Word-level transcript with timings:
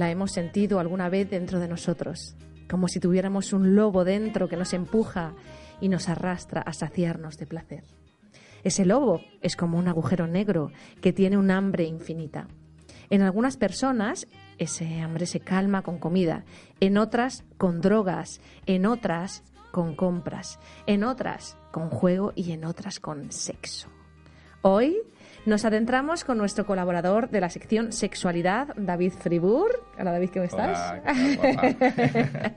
la 0.00 0.10
hemos 0.10 0.32
sentido 0.32 0.80
alguna 0.80 1.10
vez 1.10 1.28
dentro 1.28 1.60
de 1.60 1.68
nosotros, 1.68 2.34
como 2.70 2.88
si 2.88 3.00
tuviéramos 3.00 3.52
un 3.52 3.76
lobo 3.76 4.02
dentro 4.02 4.48
que 4.48 4.56
nos 4.56 4.72
empuja 4.72 5.34
y 5.78 5.90
nos 5.90 6.08
arrastra 6.08 6.62
a 6.62 6.72
saciarnos 6.72 7.36
de 7.36 7.46
placer. 7.46 7.84
Ese 8.64 8.86
lobo 8.86 9.20
es 9.42 9.56
como 9.56 9.78
un 9.78 9.88
agujero 9.88 10.26
negro 10.26 10.72
que 11.02 11.12
tiene 11.12 11.36
un 11.36 11.50
hambre 11.50 11.84
infinita. 11.84 12.48
En 13.10 13.20
algunas 13.20 13.58
personas 13.58 14.26
ese 14.56 15.00
hambre 15.00 15.26
se 15.26 15.40
calma 15.40 15.82
con 15.82 15.98
comida, 15.98 16.44
en 16.80 16.96
otras 16.96 17.44
con 17.58 17.82
drogas, 17.82 18.40
en 18.64 18.86
otras 18.86 19.44
con 19.70 19.94
compras, 19.94 20.58
en 20.86 21.04
otras 21.04 21.58
con 21.72 21.90
juego 21.90 22.32
y 22.34 22.52
en 22.52 22.64
otras 22.64 23.00
con 23.00 23.30
sexo. 23.32 23.90
Hoy 24.62 24.96
nos 25.46 25.64
adentramos 25.64 26.24
con 26.24 26.38
nuestro 26.38 26.66
colaborador 26.66 27.30
de 27.30 27.40
la 27.40 27.48
sección 27.48 27.92
Sexualidad, 27.92 28.74
David 28.76 29.12
Fribur. 29.12 29.84
Hola 29.98 30.12
David, 30.12 30.30
¿cómo 30.32 30.44
estás? 30.44 30.94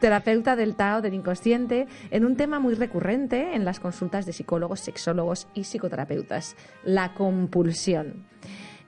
Terapeuta 0.00 0.56
del 0.56 0.76
Tao 0.76 1.00
del 1.00 1.14
inconsciente, 1.14 1.86
en 2.10 2.24
un 2.24 2.36
tema 2.36 2.58
muy 2.58 2.74
recurrente 2.74 3.54
en 3.54 3.64
las 3.64 3.80
consultas 3.80 4.26
de 4.26 4.32
psicólogos, 4.32 4.80
sexólogos 4.80 5.48
y 5.54 5.64
psicoterapeutas, 5.64 6.56
la 6.84 7.14
compulsión. 7.14 8.26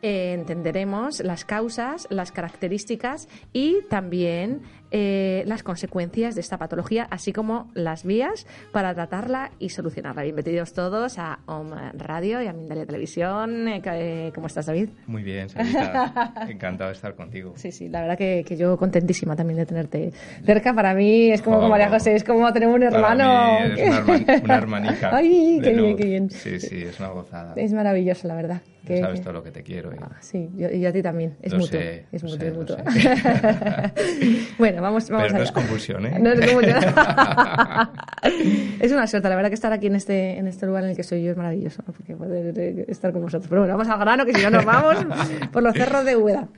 Eh, 0.03 0.35
entenderemos 0.35 1.21
las 1.21 1.47
causas, 1.47 2.07
las 2.11 2.31
características 2.31 3.27
y 3.55 3.79
también 3.89 4.61
eh, 4.97 5.43
las 5.47 5.65
consecuencias 5.65 6.37
de 6.37 6.41
esta 6.41 6.57
patología, 6.57 7.09
así 7.11 7.33
como 7.33 7.69
las 7.75 8.05
vías 8.05 8.47
para 8.71 8.95
tratarla 8.95 9.51
y 9.59 9.71
solucionarla. 9.71 10.23
Bienvenidos 10.23 10.73
todos 10.73 11.19
a 11.19 11.41
OM 11.47 11.73
Radio 11.95 12.41
y 12.41 12.47
a 12.47 12.53
Mindalia 12.53 12.87
Televisión. 12.87 13.67
Eh, 13.67 14.31
¿Cómo 14.33 14.47
estás, 14.47 14.67
David? 14.67 14.91
Muy 15.09 15.25
bien, 15.25 15.49
Sarita. 15.49 16.33
Encantado 16.49 16.91
de 16.91 16.95
estar 16.95 17.17
contigo. 17.17 17.55
Sí, 17.57 17.73
sí, 17.73 17.89
la 17.89 18.03
verdad 18.03 18.17
que, 18.17 18.45
yo 18.57 18.77
contentísima 18.77 19.35
también 19.35 19.59
de 19.59 19.67
tenerte 19.67 20.13
cerca. 20.45 20.73
Para 20.73 20.95
mí 20.95 21.33
es 21.33 21.43
como, 21.43 21.69
María 21.69 21.91
José, 21.91 22.15
es 22.15 22.23
como 22.23 22.53
tener 22.53 22.69
un 22.69 22.85
hermano. 22.85 23.65
es 23.77 23.99
una, 24.45 24.55
hermanita. 24.55 25.11
Ay, 25.13 25.59
qué 25.61 25.73
bien, 25.73 25.97
qué 25.97 26.05
bien. 26.05 26.31
Sí, 26.31 26.61
sí, 26.61 26.83
es 26.85 27.01
una 27.01 27.09
gozada. 27.09 27.55
Es 27.57 27.73
maravilloso, 27.73 28.29
la 28.29 28.37
verdad. 28.37 28.63
Que... 28.87 29.01
Sabes 29.01 29.23
todo 29.23 29.33
lo 29.33 29.43
que 29.43 29.51
te 29.51 29.63
quiero. 29.63 29.91
Ah, 29.99 30.19
sí, 30.21 30.51
y 30.57 30.85
a 30.85 30.93
ti 30.93 31.03
también. 31.03 31.37
Es 31.41 31.55
mutuo. 31.55 31.81
es 31.81 32.23
mutuo, 32.23 32.47
es 32.47 32.55
mutuo. 32.55 32.77
bueno, 34.59 34.83
vamos, 34.85 35.09
vamos 35.09 35.27
Pero 35.27 35.39
no 35.39 35.45
es 35.45 35.53
convulsión, 35.53 36.07
¿eh? 36.07 36.19
No 36.21 36.33
es 36.33 36.41
convulsión. 36.41 36.77
es 38.81 38.93
una 38.93 39.07
suerte, 39.07 39.29
la 39.29 39.37
verdad 39.37 39.49
que 39.49 39.55
estar 39.55 39.73
aquí 39.73 39.87
en 39.87 39.97
este, 39.97 40.39
en 40.39 40.47
este 40.47 40.67
lugar 40.67 40.85
en 40.85 40.91
el 40.91 40.97
que 40.97 41.03
soy 41.03 41.23
yo 41.23 41.31
es 41.31 41.37
maravilloso, 41.37 41.83
porque 41.85 42.15
poder 42.15 42.85
estar 42.89 43.13
con 43.13 43.23
vosotros. 43.23 43.49
Pero 43.49 43.63
bueno, 43.63 43.77
vamos 43.77 43.93
al 43.93 43.99
grano, 43.99 44.25
que 44.25 44.35
si 44.35 44.43
no 44.43 44.51
nos 44.51 44.65
vamos 44.65 44.97
por 45.53 45.63
los 45.63 45.75
cerros 45.75 46.05
de 46.05 46.17
Úbeda. 46.17 46.49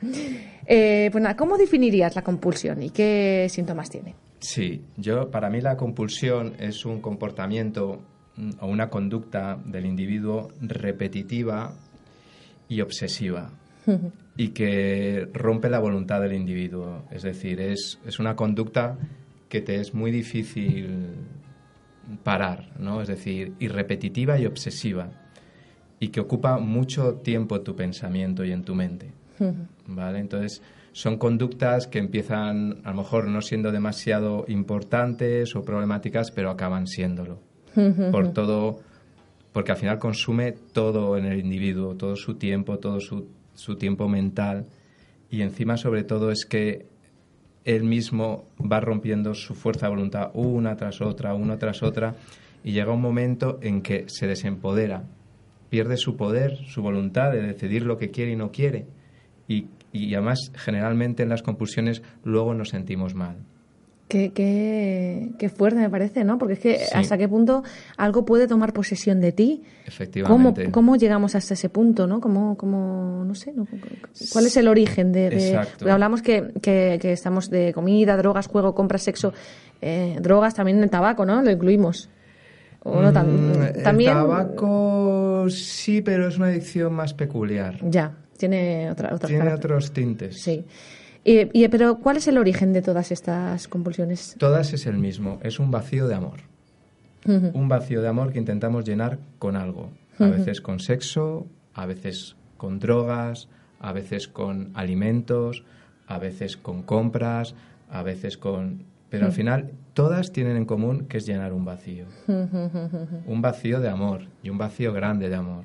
Eh, 0.67 1.09
pues 1.13 1.23
nada, 1.23 1.37
¿cómo 1.37 1.57
definirías 1.57 2.15
la 2.17 2.23
compulsión 2.23 2.83
y 2.83 2.91
qué 2.91 3.47
síntomas 3.49 3.89
tiene? 3.89 4.15
Sí, 4.41 4.85
yo, 4.97 5.31
para 5.31 5.49
mí 5.49 5.61
la 5.61 5.77
compulsión 5.77 6.55
es 6.59 6.85
un 6.85 7.01
comportamiento 7.01 8.01
mm, 8.37 8.51
o 8.61 8.67
una 8.67 8.91
conducta 8.91 9.59
del 9.65 9.87
individuo 9.87 10.49
repetitiva 10.61 11.73
y 12.69 12.81
obsesiva 12.81 13.51
y 14.37 14.49
que 14.49 15.29
rompe 15.33 15.71
la 15.71 15.79
voluntad 15.79 16.21
del 16.21 16.35
individuo. 16.35 17.05
Es 17.11 17.23
decir, 17.23 17.61
es, 17.61 17.99
es, 18.07 18.19
una 18.19 18.37
conducta 18.37 18.99
que 19.49 19.61
te 19.61 19.81
es 19.81 19.95
muy 19.95 20.11
difícil 20.11 21.15
parar, 22.23 22.71
¿no? 22.79 23.01
Es 23.01 23.09
decir, 23.09 23.55
y 23.59 23.69
repetitiva 23.69 24.39
y 24.39 24.47
obsesiva 24.47 25.11
y 25.99 26.09
que 26.09 26.21
ocupa 26.21 26.59
mucho 26.59 27.15
tiempo 27.15 27.57
en 27.57 27.65
tu 27.65 27.75
pensamiento 27.75 28.45
y 28.45 28.53
en 28.53 28.63
tu 28.63 28.75
mente. 28.75 29.13
¿Vale? 29.87 30.19
Entonces, 30.19 30.63
son 30.93 31.19
conductas 31.19 31.87
que 31.87 31.99
empiezan 31.99 32.81
a 32.85 32.91
lo 32.91 32.99
mejor 32.99 33.29
no 33.29 33.41
siendo 33.43 33.71
demasiado 33.71 34.45
importantes 34.49 35.55
o 35.57 35.63
problemáticas, 35.63 36.31
pero 36.31 36.51
acaban 36.51 36.87
siéndolo. 36.87 37.39
Por 38.11 38.33
todo 38.33 38.79
porque 39.57 39.73
al 39.73 39.79
final 39.79 39.99
consume 39.99 40.53
todo 40.53 41.17
en 41.17 41.25
el 41.25 41.41
individuo, 41.41 41.95
todo 41.95 42.15
su 42.15 42.35
tiempo, 42.35 42.79
todo 42.79 43.01
su, 43.01 43.27
su 43.57 43.77
tiempo 43.77 44.09
mental 44.09 44.67
y 45.31 45.43
encima 45.43 45.77
sobre 45.77 46.05
todo 46.05 46.31
es 46.31 46.47
que 46.47 46.87
él 47.65 47.83
mismo 47.83 48.49
va 48.61 48.81
rompiendo 48.81 49.35
su 49.35 49.55
fuerza 49.55 49.87
de 49.87 49.91
voluntad 49.91 50.31
una 50.35 50.77
tras 50.77 51.01
otra, 51.01 51.35
una 51.35 51.59
tras 51.59 51.83
otra 51.83 52.15
y 52.63 52.73
llega 52.73 52.93
un 52.93 53.03
momento 53.03 53.59
en 53.61 53.83
que 53.83 54.05
se 54.09 54.27
desempodera, 54.27 55.05
pierde 55.69 55.97
su 55.97 56.17
poder, 56.17 56.57
su 56.67 56.83
voluntad 56.83 57.33
de 57.33 57.43
decidir 57.43 57.83
lo 57.83 57.99
que 57.99 58.11
quiere 58.11 58.33
y 58.33 58.37
no 58.37 58.53
quiere 58.53 58.87
y, 59.49 59.67
y 59.93 60.15
además 60.15 60.53
generalmente 60.55 61.25
en 61.25 61.29
las 61.29 61.43
compulsiones 61.43 62.03
luego 62.23 62.55
nos 62.55 62.69
sentimos 62.69 63.15
mal. 63.15 63.37
Qué, 64.09 64.31
qué, 64.33 65.49
fuerte 65.49 65.81
me 65.81 65.91
parece, 65.91 66.23
¿no? 66.23 66.39
Porque 66.39 66.55
es 66.55 66.61
que 66.61 66.79
hasta 66.95 67.19
qué 67.19 67.29
punto 67.29 67.65
algo 67.97 68.25
puede 68.25 68.47
tomar 68.47 68.73
posesión 68.73 69.21
de 69.21 69.33
ti. 69.33 69.65
Efectivamente. 69.85 70.63
¿Cómo, 70.65 70.73
cómo 70.73 70.97
llegamos 70.97 71.35
hasta 71.35 71.55
ese 71.55 71.69
punto, 71.69 72.07
no? 72.07 72.21
¿Cómo, 72.21 72.57
cómo 72.57 73.25
no 73.25 73.35
sé, 73.35 73.53
¿cuál 74.33 74.47
es 74.47 74.57
el 74.57 74.69
origen 74.69 75.11
de...? 75.11 75.61
hablamos 75.91 76.23
que, 76.23 76.53
que, 76.63 77.13
estamos 77.13 77.51
de 77.51 77.73
comida, 77.73 78.17
drogas, 78.17 78.47
juego, 78.47 78.77
compras, 78.77 79.03
sexo, 79.03 79.33
eh, 79.83 80.17
drogas, 80.21 80.55
también 80.55 80.81
el 80.81 80.91
tabaco, 80.91 81.27
¿no? 81.27 81.43
Lo 81.43 81.51
incluimos. 81.51 82.09
¿O 82.85 83.03
no 83.03 83.11
mm, 83.11 83.83
¿También? 83.83 84.13
El 84.13 84.17
tabaco 84.17 85.47
sí, 85.51 86.01
pero 86.03 86.29
es 86.29 86.37
una 86.37 86.47
adicción 86.47 86.93
más 86.93 87.13
peculiar. 87.13 87.79
Ya, 87.83 88.13
tiene 88.39 88.89
otra, 88.89 89.19
Tiene 89.19 89.53
otros 89.53 89.93
tintes. 89.93 90.41
Sí. 90.41 90.65
Y, 91.29 91.67
pero, 91.69 91.99
¿cuál 91.99 92.19
es 92.19 92.29
el 92.29 92.39
origen 92.39 92.73
de 92.73 92.83
todas 92.83 93.11
estas 93.11 93.67
compulsiones? 93.67 94.37
Todas 94.39 94.73
es 94.73 94.87
el 94.87 94.97
mismo, 94.97 95.41
es 95.43 95.59
un 95.59 95.73
vacío 95.73 96.07
de 96.07 96.15
amor. 96.15 96.41
Un 97.27 97.69
vacío 97.69 98.01
de 98.01 98.07
amor 98.07 98.33
que 98.33 98.39
intentamos 98.39 98.85
llenar 98.85 99.19
con 99.41 99.57
algo. 99.57 99.91
A 100.21 100.27
veces 100.27 100.61
con 100.61 100.79
sexo, 100.79 101.49
a 101.75 101.85
veces 101.85 102.37
con 102.57 102.79
drogas, 102.79 103.49
a 103.81 103.93
veces 103.93 104.29
con 104.29 104.71
alimentos, 104.75 105.65
a 106.07 106.21
veces 106.21 106.57
con 106.57 106.83
compras, 106.85 107.57
a 107.91 108.05
veces 108.05 108.39
con... 108.39 108.85
Pero 109.11 109.27
al 109.27 109.33
final 109.33 109.73
todas 109.95 110.31
tienen 110.31 110.57
en 110.57 110.65
común 110.65 111.07
que 111.09 111.19
es 111.19 111.27
llenar 111.27 111.53
un 111.53 111.65
vacío. 111.65 112.07
un 113.27 113.43
vacío 113.43 113.81
de 113.81 113.89
amor 113.89 114.29
y 114.45 114.51
un 114.51 114.59
vacío 114.59 114.93
grande 114.93 115.29
de 115.29 115.35
amor. 115.35 115.65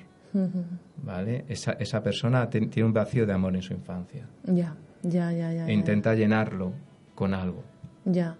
¿Vale? 1.04 1.46
Esa, 1.48 1.74
esa 1.74 2.02
persona 2.02 2.50
tiene 2.50 2.84
un 2.84 2.94
vacío 2.94 3.28
de 3.28 3.34
amor 3.34 3.56
en 3.56 3.62
su 3.62 3.74
infancia. 3.74 4.26
Ya. 4.46 4.76
Ya, 5.03 5.31
ya, 5.31 5.51
ya. 5.53 5.67
E 5.67 5.73
intenta 5.73 6.13
llenarlo 6.16 6.73
con 7.16 7.34
algo. 7.34 7.63
Ya. 8.06 8.38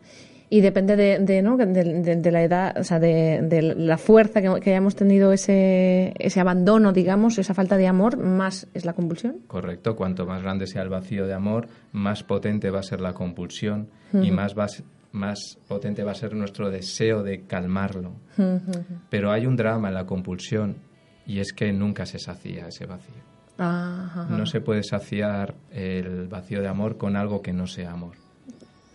Y 0.54 0.60
depende 0.60 0.98
de, 0.98 1.42
¿no? 1.42 1.56
de, 1.56 2.32
la 2.32 2.44
edad, 2.44 2.78
o 2.78 2.84
sea, 2.84 3.00
de, 3.00 3.74
la 3.78 3.98
fuerza 3.98 4.42
que, 4.42 4.60
que, 4.60 4.72
hayamos 4.72 4.98
tenido 4.98 5.32
ese, 5.32 6.14
ese 6.20 6.42
abandono, 6.42 6.92
digamos, 6.92 7.38
esa 7.38 7.54
falta 7.54 7.78
de 7.78 7.88
amor, 7.88 8.18
más 8.18 8.68
es 8.74 8.84
la 8.84 8.92
compulsión. 8.92 9.38
Correcto. 9.48 9.96
Cuanto 9.96 10.26
más 10.26 10.44
grande 10.44 10.68
sea 10.68 10.82
el 10.82 10.90
vacío 10.90 11.26
de 11.26 11.34
amor, 11.34 11.70
más 11.94 12.24
potente 12.24 12.70
va 12.70 12.80
a 12.80 12.84
ser 12.84 13.00
la 13.00 13.14
compulsión 13.14 13.88
y 14.12 14.32
más, 14.32 14.54
va, 14.54 14.68
más 15.14 15.58
potente 15.70 16.04
va 16.04 16.12
a 16.12 16.16
ser 16.16 16.34
nuestro 16.36 16.70
deseo 16.70 17.24
de 17.24 17.46
calmarlo. 17.46 18.12
Pero 19.10 19.32
hay 19.32 19.46
un 19.46 19.56
drama 19.56 19.88
en 19.88 19.94
la 19.94 20.06
compulsión 20.06 20.76
y 21.26 21.40
es 21.40 21.54
que 21.54 21.72
nunca 21.72 22.06
se 22.06 22.20
sacía 22.20 22.68
ese 22.68 22.86
vacío. 22.86 23.31
No 23.62 24.46
se 24.46 24.62
puede 24.62 24.84
saciar 24.84 25.56
el 25.72 26.28
vacío 26.28 26.62
de 26.62 26.68
amor 26.68 26.98
con 26.98 27.16
algo 27.16 27.42
que 27.42 27.54
no 27.54 27.68
sea 27.68 27.92
amor. 27.92 28.16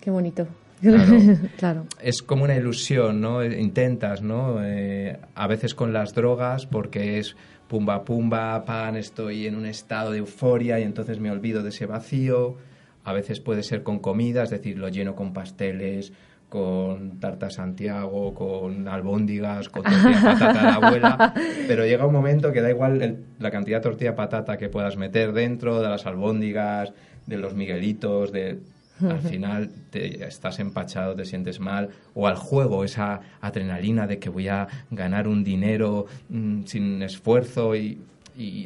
Qué 0.00 0.10
bonito. 0.10 0.46
Claro. 1.56 1.86
Es 2.00 2.22
como 2.22 2.44
una 2.44 2.54
ilusión, 2.54 3.20
¿no? 3.20 3.42
Intentas, 3.44 4.22
¿no? 4.22 4.62
Eh, 4.62 5.18
a 5.34 5.46
veces 5.46 5.74
con 5.74 5.92
las 5.92 6.14
drogas, 6.14 6.66
porque 6.66 7.18
es 7.18 7.34
pumba, 7.68 8.04
pumba, 8.04 8.64
pan, 8.64 8.96
estoy 8.96 9.46
en 9.46 9.56
un 9.56 9.66
estado 9.66 10.12
de 10.12 10.18
euforia 10.18 10.78
y 10.78 10.82
entonces 10.82 11.19
me 11.19 11.30
olvido 11.30 11.62
de 11.62 11.70
ese 11.70 11.86
vacío. 11.86 12.56
A 13.04 13.12
veces 13.12 13.40
puede 13.40 13.62
ser 13.62 13.82
con 13.82 14.00
comida, 14.00 14.42
es 14.42 14.50
decir, 14.50 14.78
lo 14.78 14.88
lleno 14.88 15.14
con 15.14 15.32
pasteles, 15.32 16.12
con 16.56 17.20
tarta 17.20 17.50
Santiago, 17.50 18.32
con 18.32 18.88
albóndigas, 18.88 19.69
con 19.69 19.82
tortilla 19.82 20.23
patata 20.23 20.58
de 20.58 20.62
la 20.62 20.75
abuela, 20.75 21.35
pero 21.69 21.85
llega 21.85 22.06
un 22.06 22.14
momento 22.14 22.50
que 22.50 22.62
da 22.62 22.70
igual 22.70 23.19
la 23.38 23.50
cantidad 23.50 23.76
de 23.76 23.82
tortilla 23.82 24.17
patata 24.17 24.56
que 24.56 24.70
puedas 24.70 24.97
meter 24.97 25.35
dentro, 25.35 25.82
de 25.82 25.91
las 25.91 26.06
albóndigas, 26.06 26.94
de 27.26 27.37
los 27.37 27.53
miguelitos, 27.53 28.32
de 28.32 28.61
al 29.03 29.20
final 29.32 29.69
te, 29.91 30.26
estás 30.26 30.58
empachado, 30.58 31.14
te 31.14 31.26
sientes 31.26 31.61
mal, 31.61 31.91
o 32.14 32.26
al 32.26 32.37
juego, 32.37 32.85
esa 32.85 33.20
adrenalina 33.43 34.06
de 34.06 34.19
que 34.19 34.31
voy 34.31 34.49
a 34.49 34.67
ganar 34.91 35.29
un 35.29 35.44
dinero 35.44 36.06
mm, 36.31 36.62
sin 36.64 37.03
esfuerzo 37.03 37.76
y, 37.76 38.00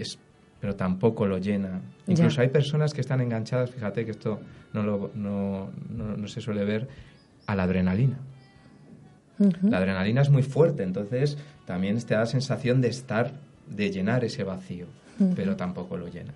es, 0.00 0.16
pero 0.60 0.76
tampoco 0.76 1.26
lo 1.26 1.38
llena. 1.38 1.80
Incluso 2.06 2.40
hay 2.40 2.50
personas 2.50 2.94
que 2.94 3.00
están 3.00 3.20
enganchadas, 3.20 3.72
fíjate 3.72 4.04
que 4.04 4.12
esto 4.12 4.38
no, 4.74 4.84
lo, 4.84 5.10
no, 5.16 5.70
no 5.90 6.28
se 6.28 6.40
suele 6.40 6.64
ver, 6.64 6.86
a 7.50 7.56
la 7.56 7.64
adrenalina. 7.64 8.18
La 9.62 9.78
adrenalina 9.78 10.20
es 10.20 10.28
muy 10.28 10.42
fuerte, 10.42 10.82
entonces 10.82 11.38
también 11.64 11.98
te 12.02 12.14
da 12.14 12.20
la 12.20 12.26
sensación 12.26 12.82
de 12.82 12.88
estar, 12.88 13.32
de 13.66 13.90
llenar 13.90 14.22
ese 14.22 14.44
vacío, 14.44 14.86
pero 15.34 15.56
tampoco 15.56 15.96
lo 15.96 16.08
llena. 16.08 16.34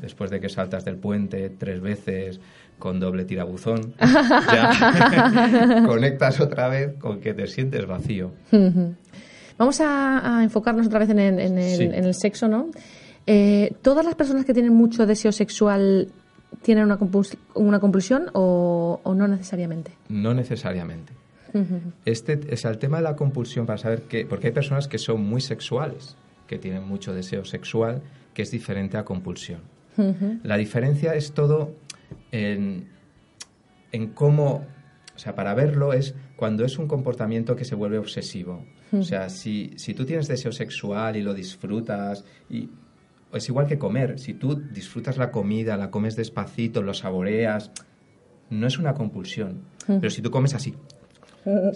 Después 0.00 0.30
de 0.30 0.40
que 0.40 0.48
saltas 0.48 0.84
del 0.84 0.96
puente 0.96 1.50
tres 1.50 1.80
veces 1.80 2.40
con 2.78 2.98
doble 2.98 3.24
tirabuzón, 3.24 3.94
ya 4.00 5.84
conectas 5.86 6.40
otra 6.40 6.68
vez 6.68 6.94
con 6.98 7.20
que 7.20 7.34
te 7.34 7.46
sientes 7.46 7.86
vacío. 7.86 8.32
Vamos 9.58 9.80
a, 9.80 10.40
enfocarnos 10.42 10.86
otra 10.86 11.00
vez 11.00 11.10
en 11.10 11.18
el, 11.18 12.14
sexo, 12.14 12.48
¿no? 12.48 12.70
Eh, 13.26 13.74
¿Todas 13.82 14.04
las 14.04 14.14
personas 14.14 14.44
que 14.44 14.54
tienen 14.54 14.74
mucho 14.74 15.06
deseo 15.06 15.32
sexual 15.32 16.08
tienen 16.62 16.84
una, 16.84 16.98
una 17.54 17.80
compulsión 17.80 18.30
o, 18.32 19.00
no 19.04 19.28
necesariamente? 19.28 19.92
No 20.08 20.34
necesariamente. 20.34 21.12
Este 22.04 22.40
es 22.48 22.64
el 22.64 22.78
tema 22.78 22.96
de 22.96 23.04
la 23.04 23.14
compulsión 23.14 23.64
para 23.64 23.78
saber 23.78 24.02
que, 24.02 24.26
porque 24.26 24.48
hay 24.48 24.52
personas 24.52 24.88
que 24.88 24.98
son 24.98 25.22
muy 25.22 25.40
sexuales, 25.40 26.16
que 26.48 26.58
tienen 26.58 26.82
mucho 26.82 27.14
deseo 27.14 27.44
sexual, 27.44 28.02
que 28.34 28.42
es 28.42 28.50
diferente 28.50 28.96
a 28.96 29.04
compulsión. 29.04 29.60
La 30.42 30.56
diferencia 30.56 31.14
es 31.14 31.32
todo 31.32 31.76
en, 32.32 32.88
en 33.92 34.08
cómo, 34.08 34.66
o 35.14 35.18
sea, 35.18 35.36
para 35.36 35.54
verlo 35.54 35.92
es 35.92 36.16
cuando 36.36 36.64
es 36.64 36.76
un 36.78 36.88
comportamiento 36.88 37.54
que 37.54 37.64
se 37.64 37.76
vuelve 37.76 37.98
obsesivo. 37.98 38.64
O 38.92 39.02
sea, 39.02 39.28
si, 39.28 39.72
si 39.76 39.92
tú 39.92 40.04
tienes 40.04 40.28
deseo 40.28 40.52
sexual 40.52 41.16
y 41.16 41.22
lo 41.22 41.34
disfrutas, 41.34 42.24
y 42.48 42.68
es 43.34 43.48
igual 43.48 43.66
que 43.66 43.78
comer, 43.78 44.18
si 44.18 44.34
tú 44.34 44.54
disfrutas 44.54 45.18
la 45.18 45.30
comida, 45.30 45.76
la 45.76 45.90
comes 45.90 46.16
despacito, 46.16 46.82
lo 46.82 46.94
saboreas, 46.94 47.70
no 48.50 48.66
es 48.66 48.78
una 48.78 48.94
compulsión. 48.94 49.62
Pero 49.86 50.10
si 50.10 50.22
tú 50.22 50.30
comes 50.30 50.54
así, 50.54 50.74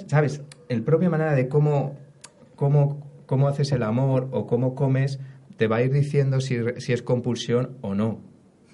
¿sabes? 0.07 0.43
El 0.69 0.83
propia 0.83 1.11
manera 1.11 1.35
de 1.35 1.49
cómo, 1.49 1.97
cómo, 2.57 3.07
cómo 3.27 3.49
haces 3.49 3.73
el 3.73 3.83
amor 3.83 4.29
o 4.33 4.47
cómo 4.47 4.75
comes 4.75 5.19
te 5.57 5.67
va 5.67 5.77
a 5.77 5.83
ir 5.83 5.93
diciendo 5.93 6.41
si, 6.41 6.57
si 6.79 6.93
es 6.93 7.03
compulsión 7.03 7.77
o 7.83 7.95
no. 7.95 8.21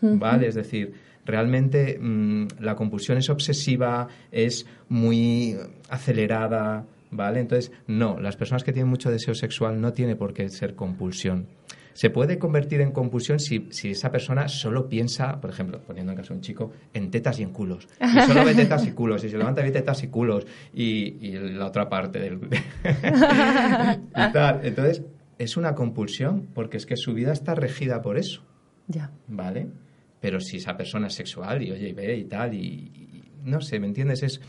¿Vale? 0.00 0.48
Es 0.48 0.54
decir, 0.54 0.92
realmente 1.24 1.98
mm, 1.98 2.48
la 2.60 2.76
compulsión 2.76 3.16
es 3.16 3.30
obsesiva, 3.30 4.08
es 4.30 4.66
muy 4.90 5.56
acelerada, 5.88 6.84
¿vale? 7.10 7.40
Entonces, 7.40 7.72
no, 7.86 8.20
las 8.20 8.36
personas 8.36 8.64
que 8.64 8.72
tienen 8.74 8.90
mucho 8.90 9.10
deseo 9.10 9.34
sexual 9.34 9.80
no 9.80 9.94
tiene 9.94 10.14
por 10.14 10.34
qué 10.34 10.48
ser 10.50 10.74
compulsión. 10.74 11.46
Se 11.94 12.10
puede 12.10 12.38
convertir 12.38 12.80
en 12.80 12.92
compulsión 12.92 13.40
si, 13.40 13.68
si 13.70 13.92
esa 13.92 14.10
persona 14.10 14.48
solo 14.48 14.88
piensa, 14.88 15.40
por 15.40 15.50
ejemplo, 15.50 15.80
poniendo 15.80 16.12
en 16.12 16.18
caso 16.18 16.34
de 16.34 16.38
un 16.38 16.42
chico, 16.42 16.72
en 16.92 17.10
tetas 17.10 17.38
y 17.40 17.44
en 17.44 17.50
culos. 17.50 17.88
Y 18.00 18.20
solo 18.20 18.44
ve 18.44 18.54
tetas 18.54 18.86
y 18.86 18.92
culos, 18.92 19.24
y 19.24 19.30
se 19.30 19.38
levanta 19.38 19.62
ve 19.62 19.70
tetas 19.70 20.02
y 20.02 20.08
culos, 20.08 20.46
y, 20.72 21.26
y 21.26 21.38
la 21.38 21.66
otra 21.66 21.88
parte 21.88 22.18
del... 22.18 22.40
y 22.84 24.32
tal. 24.32 24.60
Entonces, 24.64 25.02
es 25.38 25.56
una 25.56 25.74
compulsión, 25.74 26.48
porque 26.54 26.76
es 26.76 26.86
que 26.86 26.96
su 26.96 27.14
vida 27.14 27.32
está 27.32 27.54
regida 27.54 28.02
por 28.02 28.18
eso. 28.18 28.42
Ya. 28.86 29.10
¿Vale? 29.28 29.68
Pero 30.20 30.40
si 30.40 30.58
esa 30.58 30.76
persona 30.76 31.08
es 31.08 31.14
sexual 31.14 31.62
y 31.62 31.70
oye 31.70 31.88
y 31.88 31.92
ve 31.92 32.16
y 32.16 32.24
tal, 32.24 32.54
y, 32.54 33.30
no 33.44 33.60
sé, 33.60 33.78
¿me 33.78 33.86
entiendes? 33.86 34.22
Es, 34.22 34.40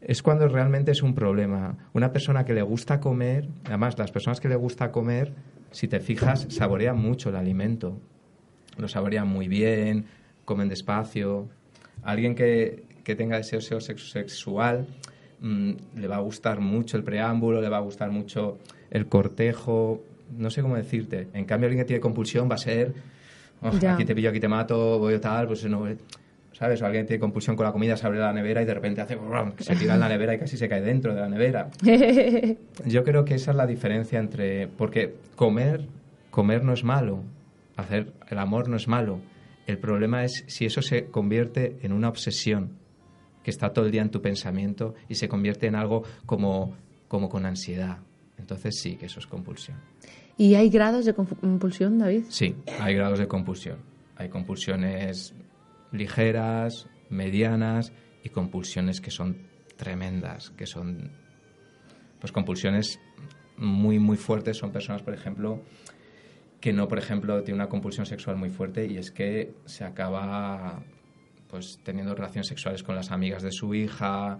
es 0.00 0.22
cuando 0.22 0.48
realmente 0.48 0.92
es 0.92 1.02
un 1.02 1.14
problema. 1.14 1.76
Una 1.92 2.12
persona 2.12 2.44
que 2.44 2.54
le 2.54 2.62
gusta 2.62 3.00
comer, 3.00 3.48
además 3.64 3.98
las 3.98 4.10
personas 4.10 4.40
que 4.40 4.48
le 4.48 4.56
gusta 4.56 4.90
comer, 4.90 5.34
si 5.70 5.88
te 5.88 6.00
fijas, 6.00 6.46
saborean 6.50 6.98
mucho 6.98 7.28
el 7.30 7.36
alimento. 7.36 7.98
Lo 8.76 8.88
saborean 8.88 9.28
muy 9.28 9.48
bien, 9.48 10.06
comen 10.44 10.68
despacio. 10.68 11.48
Alguien 12.02 12.34
que, 12.34 12.84
que 13.04 13.14
tenga 13.14 13.36
deseo 13.36 13.60
sexual 13.60 14.86
mm, 15.40 15.72
le 15.96 16.08
va 16.08 16.16
a 16.16 16.20
gustar 16.20 16.60
mucho 16.60 16.96
el 16.96 17.04
preámbulo, 17.04 17.60
le 17.60 17.68
va 17.68 17.78
a 17.78 17.80
gustar 17.80 18.10
mucho 18.10 18.58
el 18.90 19.06
cortejo, 19.06 20.02
no 20.36 20.50
sé 20.50 20.62
cómo 20.62 20.76
decirte. 20.76 21.28
En 21.34 21.44
cambio, 21.44 21.66
alguien 21.66 21.84
que 21.84 21.88
tiene 21.88 22.00
compulsión 22.00 22.50
va 22.50 22.54
a 22.54 22.58
ser 22.58 22.94
aquí 23.62 24.04
te 24.04 24.14
pillo, 24.14 24.30
aquí 24.30 24.40
te 24.40 24.48
mato, 24.48 24.98
voy 24.98 25.18
tal, 25.18 25.46
pues 25.46 25.64
no... 25.64 25.86
¿Sabes? 26.60 26.82
O 26.82 26.86
alguien 26.86 27.06
tiene 27.06 27.18
compulsión 27.18 27.56
con 27.56 27.64
la 27.64 27.72
comida, 27.72 27.96
se 27.96 28.06
abre 28.06 28.18
la 28.18 28.34
nevera 28.34 28.60
y 28.60 28.66
de 28.66 28.74
repente 28.74 29.00
hace... 29.00 29.18
se 29.60 29.76
tira 29.76 29.94
en 29.94 30.00
la 30.00 30.10
nevera 30.10 30.34
y 30.34 30.38
casi 30.38 30.58
se 30.58 30.68
cae 30.68 30.82
dentro 30.82 31.14
de 31.14 31.20
la 31.22 31.26
nevera. 31.26 31.70
Yo 32.84 33.02
creo 33.02 33.24
que 33.24 33.36
esa 33.36 33.52
es 33.52 33.56
la 33.56 33.66
diferencia 33.66 34.18
entre... 34.18 34.68
Porque 34.68 35.14
comer, 35.36 35.86
comer 36.30 36.62
no 36.62 36.74
es 36.74 36.84
malo, 36.84 37.24
hacer 37.76 38.12
el 38.28 38.38
amor 38.38 38.68
no 38.68 38.76
es 38.76 38.88
malo. 38.88 39.20
El 39.66 39.78
problema 39.78 40.22
es 40.22 40.44
si 40.48 40.66
eso 40.66 40.82
se 40.82 41.06
convierte 41.06 41.78
en 41.80 41.94
una 41.94 42.10
obsesión 42.10 42.76
que 43.42 43.50
está 43.50 43.72
todo 43.72 43.86
el 43.86 43.90
día 43.90 44.02
en 44.02 44.10
tu 44.10 44.20
pensamiento 44.20 44.94
y 45.08 45.14
se 45.14 45.28
convierte 45.28 45.66
en 45.66 45.76
algo 45.76 46.02
como, 46.26 46.74
como 47.08 47.30
con 47.30 47.46
ansiedad. 47.46 48.00
Entonces 48.36 48.78
sí 48.78 48.96
que 48.96 49.06
eso 49.06 49.18
es 49.18 49.26
compulsión. 49.26 49.78
¿Y 50.36 50.56
hay 50.56 50.68
grados 50.68 51.06
de 51.06 51.14
compulsión, 51.14 51.98
David? 51.98 52.24
Sí, 52.28 52.54
hay 52.78 52.94
grados 52.94 53.18
de 53.18 53.26
compulsión. 53.26 53.78
Hay 54.16 54.28
compulsiones 54.28 55.32
ligeras, 55.92 56.88
medianas 57.08 57.92
y 58.22 58.28
compulsiones 58.28 59.00
que 59.00 59.10
son 59.10 59.48
tremendas, 59.76 60.50
que 60.50 60.66
son 60.66 61.10
pues 62.20 62.32
compulsiones 62.32 63.00
muy 63.56 63.98
muy 63.98 64.16
fuertes. 64.16 64.58
Son 64.58 64.72
personas, 64.72 65.02
por 65.02 65.14
ejemplo, 65.14 65.62
que 66.60 66.72
no, 66.72 66.88
por 66.88 66.98
ejemplo, 66.98 67.42
tiene 67.42 67.56
una 67.56 67.68
compulsión 67.68 68.06
sexual 68.06 68.36
muy 68.36 68.50
fuerte 68.50 68.86
y 68.86 68.98
es 68.98 69.10
que 69.10 69.54
se 69.64 69.84
acaba 69.84 70.82
pues 71.48 71.80
teniendo 71.82 72.14
relaciones 72.14 72.46
sexuales 72.46 72.82
con 72.82 72.94
las 72.94 73.10
amigas 73.10 73.42
de 73.42 73.50
su 73.50 73.74
hija, 73.74 74.38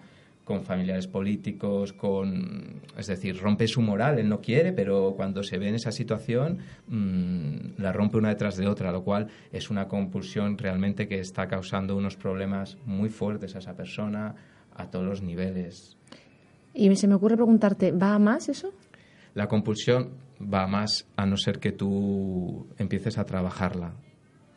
con 0.50 0.64
familiares 0.64 1.06
políticos, 1.06 1.92
con 1.92 2.80
es 2.98 3.06
decir, 3.06 3.38
rompe 3.40 3.68
su 3.68 3.80
moral, 3.82 4.18
él 4.18 4.28
no 4.28 4.40
quiere, 4.40 4.72
pero 4.72 5.14
cuando 5.14 5.44
se 5.44 5.58
ve 5.58 5.68
en 5.68 5.76
esa 5.76 5.92
situación 5.92 6.58
mm, 6.88 7.80
la 7.80 7.92
rompe 7.92 8.18
una 8.18 8.30
detrás 8.30 8.56
de 8.56 8.66
otra, 8.66 8.90
lo 8.90 9.04
cual 9.04 9.28
es 9.52 9.70
una 9.70 9.86
compulsión 9.86 10.58
realmente 10.58 11.06
que 11.06 11.20
está 11.20 11.46
causando 11.46 11.96
unos 11.96 12.16
problemas 12.16 12.76
muy 12.84 13.10
fuertes 13.10 13.54
a 13.54 13.60
esa 13.60 13.76
persona 13.76 14.34
a 14.74 14.90
todos 14.90 15.04
los 15.04 15.22
niveles. 15.22 15.96
Y 16.74 16.96
se 16.96 17.06
me 17.06 17.14
ocurre 17.14 17.36
preguntarte, 17.36 17.92
¿va 17.92 18.16
a 18.16 18.18
más 18.18 18.48
eso? 18.48 18.72
La 19.34 19.46
compulsión 19.46 20.14
va 20.42 20.64
a 20.64 20.66
más 20.66 21.06
a 21.14 21.26
no 21.26 21.36
ser 21.36 21.60
que 21.60 21.70
tú 21.70 22.66
empieces 22.76 23.18
a 23.18 23.24
trabajarla. 23.24 23.92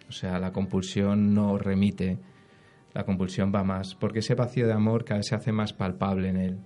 O 0.10 0.12
sea, 0.12 0.40
la 0.40 0.52
compulsión 0.52 1.36
no 1.36 1.60
remite 1.60 2.18
la 2.94 3.06
compulsión 3.06 3.52
va 3.54 3.64
más, 3.64 3.96
porque 3.96 4.20
ese 4.20 4.36
vacío 4.36 4.68
de 4.68 4.74
amor 4.74 5.04
cada 5.04 5.20
vez 5.20 5.28
se 5.28 5.36
hace 5.36 5.52
más 5.52 5.74
palpable 5.74 6.30
en 6.30 6.38
él. 6.38 6.58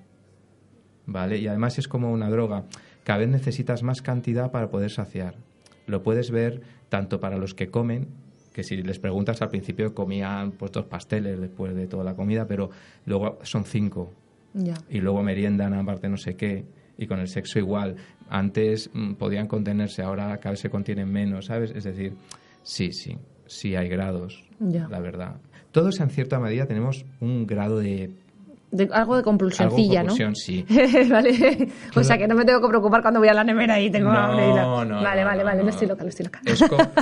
¿Vale? 1.06 1.38
Y 1.38 1.48
además 1.48 1.80
es 1.80 1.88
como 1.88 2.12
una 2.12 2.30
droga. 2.30 2.66
Cada 3.04 3.20
vez 3.20 3.30
necesitas 3.30 3.82
más 3.82 4.02
cantidad 4.02 4.52
para 4.52 4.70
poder 4.70 4.92
saciar. 4.92 5.36
Lo 5.86 6.04
puedes 6.04 6.32
ver 6.32 6.62
tanto 6.90 7.20
para 7.20 7.38
los 7.38 7.54
que 7.54 7.70
comen, 7.70 8.10
que 8.54 8.64
si 8.64 8.76
les 8.78 9.00
preguntas 9.00 9.42
al 9.42 9.50
principio 9.50 9.94
comían 9.94 10.52
pues 10.52 10.72
dos 10.72 10.86
pasteles 10.86 11.40
después 11.40 11.76
de 11.76 11.88
toda 11.88 12.04
la 12.04 12.16
comida, 12.16 12.46
pero 12.46 12.70
luego 13.06 13.40
son 13.44 13.64
cinco. 13.64 14.12
Y 14.90 15.00
luego 15.00 15.22
meriendan 15.24 15.74
aparte 15.74 16.10
no 16.10 16.18
sé 16.18 16.36
qué. 16.36 16.66
Y 16.98 17.06
con 17.06 17.20
el 17.20 17.28
sexo 17.28 17.60
igual. 17.60 17.96
Antes 18.28 18.90
mm, 18.92 19.14
podían 19.14 19.48
contenerse, 19.48 20.02
ahora 20.02 20.36
cada 20.38 20.52
vez 20.52 20.60
se 20.60 20.70
contienen 20.70 21.10
menos, 21.10 21.46
¿sabes? 21.46 21.72
Es 21.72 21.84
decir, 21.84 22.16
sí, 22.64 22.92
sí, 22.92 23.18
sí 23.46 23.76
hay 23.76 23.88
grados, 23.88 24.44
la 24.60 25.00
verdad 25.00 25.36
todos 25.72 26.00
en 26.00 26.10
cierta 26.10 26.40
medida 26.40 26.66
tenemos 26.66 27.06
un 27.20 27.46
grado 27.46 27.80
de 27.80 28.10
algo 28.92 29.16
de 29.16 29.24
compulsioncilla, 29.24 30.02
algo 30.02 30.14
de 30.14 30.24
compulsión, 30.24 30.36
sí. 30.36 30.66
vale. 31.10 31.70
O 31.96 32.04
sea, 32.04 32.18
que 32.18 32.28
no 32.28 32.36
me 32.36 32.44
tengo 32.44 32.60
que 32.62 32.68
preocupar 32.68 33.02
cuando 33.02 33.20
voy 33.20 33.30
a 33.30 33.34
la 33.34 33.44
nevera 33.44 33.80
y 33.80 33.90
tengo 33.90 34.10
hambre. 34.10 34.48
No, 34.48 34.84
no, 34.84 35.02
vale, 35.02 35.24
vale, 35.24 35.44
vale, 35.44 35.64
no, 35.64 35.70
estoy 35.70 35.88
loca, 35.88 36.04
no 36.04 36.10
estoy 36.10 36.26
loca. 36.26 36.42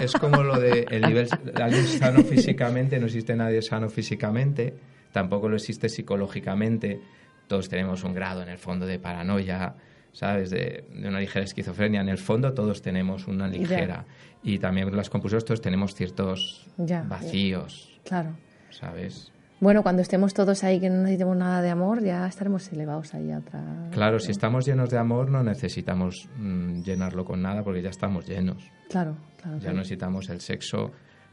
Es, 0.02 0.14
como 0.14 0.44
lo 0.44 0.60
de 0.60 0.86
el 0.92 1.02
nivel, 1.04 1.28
alguien 1.56 1.88
sano 1.88 2.22
físicamente, 2.22 3.00
no 3.00 3.08
existe 3.08 3.36
nadie 3.36 3.62
sano 3.62 3.90
físicamente, 3.90 4.76
tampoco 5.12 5.50
lo 5.50 5.56
existe 5.56 5.90
psicológicamente. 5.90 7.00
Todos 7.48 7.70
tenemos 7.70 8.04
un 8.04 8.14
grado 8.14 8.42
en 8.44 8.50
el 8.50 8.58
fondo 8.58 8.86
de 8.86 9.00
paranoia, 9.00 9.74
¿sabes? 10.16 10.50
De, 10.50 10.86
una 10.98 11.20
ligera 11.20 11.44
esquizofrenia. 11.44 12.02
En 12.02 12.10
el 12.10 12.18
fondo 12.18 12.54
todos 12.54 12.82
tenemos 12.82 13.28
una 13.28 13.48
ligera. 13.48 14.06
Y 14.42 14.60
también 14.60 14.96
las 14.96 15.10
compulsiones 15.10 15.44
todos 15.44 15.62
tenemos 15.62 15.94
ciertos 15.94 16.66
vacíos. 17.08 18.00
Claro. 18.04 18.36
¿sabes? 18.72 19.32
Bueno, 19.60 19.84
cuando 19.84 20.02
estemos 20.02 20.34
todos 20.34 20.64
ahí 20.64 20.80
que 20.80 20.90
no 20.90 20.98
necesitemos 20.98 21.38
nada 21.38 21.62
de 21.62 21.70
amor, 21.70 22.04
ya 22.04 22.28
estaremos 22.28 22.72
elevados 22.72 23.14
ahí 23.14 23.32
a 23.32 23.40
otra... 23.40 23.90
Claro, 23.92 24.20
si 24.20 24.32
estamos 24.32 24.66
llenos 24.66 24.90
de 24.90 24.98
amor 24.98 25.30
no 25.32 25.44
necesitamos 25.44 26.30
mm, 26.38 26.82
llenarlo 26.82 27.24
con 27.24 27.42
nada 27.42 27.64
porque 27.64 27.82
ya 27.82 27.90
estamos 27.90 28.28
llenos. 28.28 28.70
Claro, 28.90 29.16
claro. 29.42 29.60
Ya 29.60 29.72
no 29.72 29.78
necesitamos 29.78 30.30
el 30.30 30.42
sexo 30.42 30.92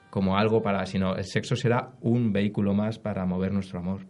como 0.09 0.37
algo 0.37 0.63
para... 0.63 0.87
sino 0.87 1.17
el 1.17 1.25
sexo 1.25 1.57
será 1.57 1.91
un 2.01 2.33
vehículo 2.33 2.75
más 2.75 2.99
para 2.99 3.27
mover 3.27 3.53
nuestro 3.53 3.81
amor. 3.81 4.07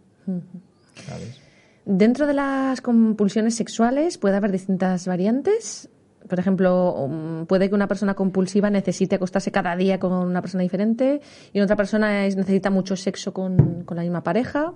¿Sabes? 0.93 1.41
Dentro 1.85 2.27
de 2.27 2.33
las 2.33 2.81
compulsiones 2.81 3.55
sexuales 3.55 4.17
puede 4.17 4.37
haber 4.37 4.51
distintas 4.51 5.05
variantes 5.05 5.89
por 6.27 6.39
ejemplo, 6.39 6.93
um, 6.93 7.45
puede 7.45 7.69
que 7.69 7.75
una 7.75 7.87
persona 7.87 8.13
compulsiva 8.13 8.69
necesite 8.69 9.15
acostarse 9.15 9.51
cada 9.51 9.75
día 9.75 9.99
con 9.99 10.13
una 10.13 10.41
persona 10.41 10.63
diferente 10.63 11.21
y 11.51 11.59
otra 11.59 11.75
persona 11.75 12.23
necesita 12.23 12.69
mucho 12.69 12.95
sexo 12.95 13.33
con, 13.33 13.85
la 13.89 14.01
misma 14.01 14.23
pareja. 14.23 14.73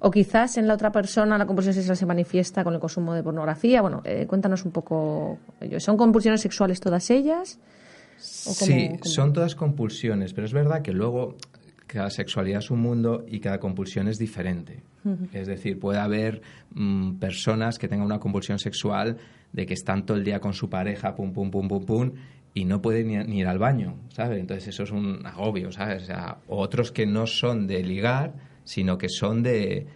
O 0.00 0.10
quizás 0.10 0.58
en 0.58 0.66
la 0.66 0.74
otra 0.74 0.92
persona 0.92 1.38
la 1.38 1.46
compulsión 1.46 1.74
sexual 1.74 1.96
se 1.96 2.06
manifiesta 2.06 2.64
con 2.64 2.74
el 2.74 2.80
consumo 2.80 3.14
de 3.14 3.22
pornografía. 3.22 3.80
Bueno, 3.80 4.02
eh, 4.04 4.26
cuéntanos 4.26 4.64
un 4.64 4.72
poco. 4.72 5.38
¿Son 5.78 5.96
compulsiones 5.96 6.40
sexuales 6.40 6.80
todas 6.80 7.10
ellas? 7.10 7.58
Sí, 8.18 8.90
son 9.02 9.32
todas 9.32 9.54
compulsiones, 9.54 10.32
pero 10.34 10.46
es 10.46 10.52
verdad 10.52 10.82
que 10.82 10.92
luego 10.92 11.36
cada 11.88 12.10
sexualidad 12.10 12.58
es 12.58 12.70
un 12.70 12.80
mundo 12.80 13.24
y 13.26 13.40
cada 13.40 13.58
compulsión 13.58 14.06
es 14.06 14.18
diferente. 14.18 14.82
Es 15.32 15.46
decir, 15.46 15.78
puede 15.78 15.98
haber 15.98 16.42
mm, 16.74 17.14
personas 17.14 17.78
que 17.78 17.88
tengan 17.88 18.04
una 18.04 18.20
compulsión 18.20 18.58
sexual 18.58 19.16
de 19.52 19.64
que 19.64 19.72
están 19.72 20.04
todo 20.04 20.18
el 20.18 20.24
día 20.24 20.38
con 20.38 20.52
su 20.52 20.68
pareja, 20.68 21.14
pum, 21.14 21.32
pum, 21.32 21.50
pum, 21.50 21.66
pum, 21.66 21.86
pum, 21.86 22.12
y 22.52 22.66
no 22.66 22.82
pueden 22.82 23.26
ni, 23.26 23.38
ir 23.38 23.46
al 23.46 23.58
baño, 23.58 23.96
¿sabes? 24.10 24.38
Entonces 24.38 24.68
eso 24.68 24.82
es 24.82 24.90
un 24.90 25.24
agobio, 25.24 25.72
¿sabes? 25.72 26.02
O 26.02 26.06
sea, 26.06 26.38
otros 26.46 26.92
que 26.92 27.06
no 27.06 27.26
son 27.26 27.66
de 27.66 27.82
ligar, 27.82 28.34
sino 28.64 28.98
que 28.98 29.08
son 29.08 29.42
de 29.42 29.86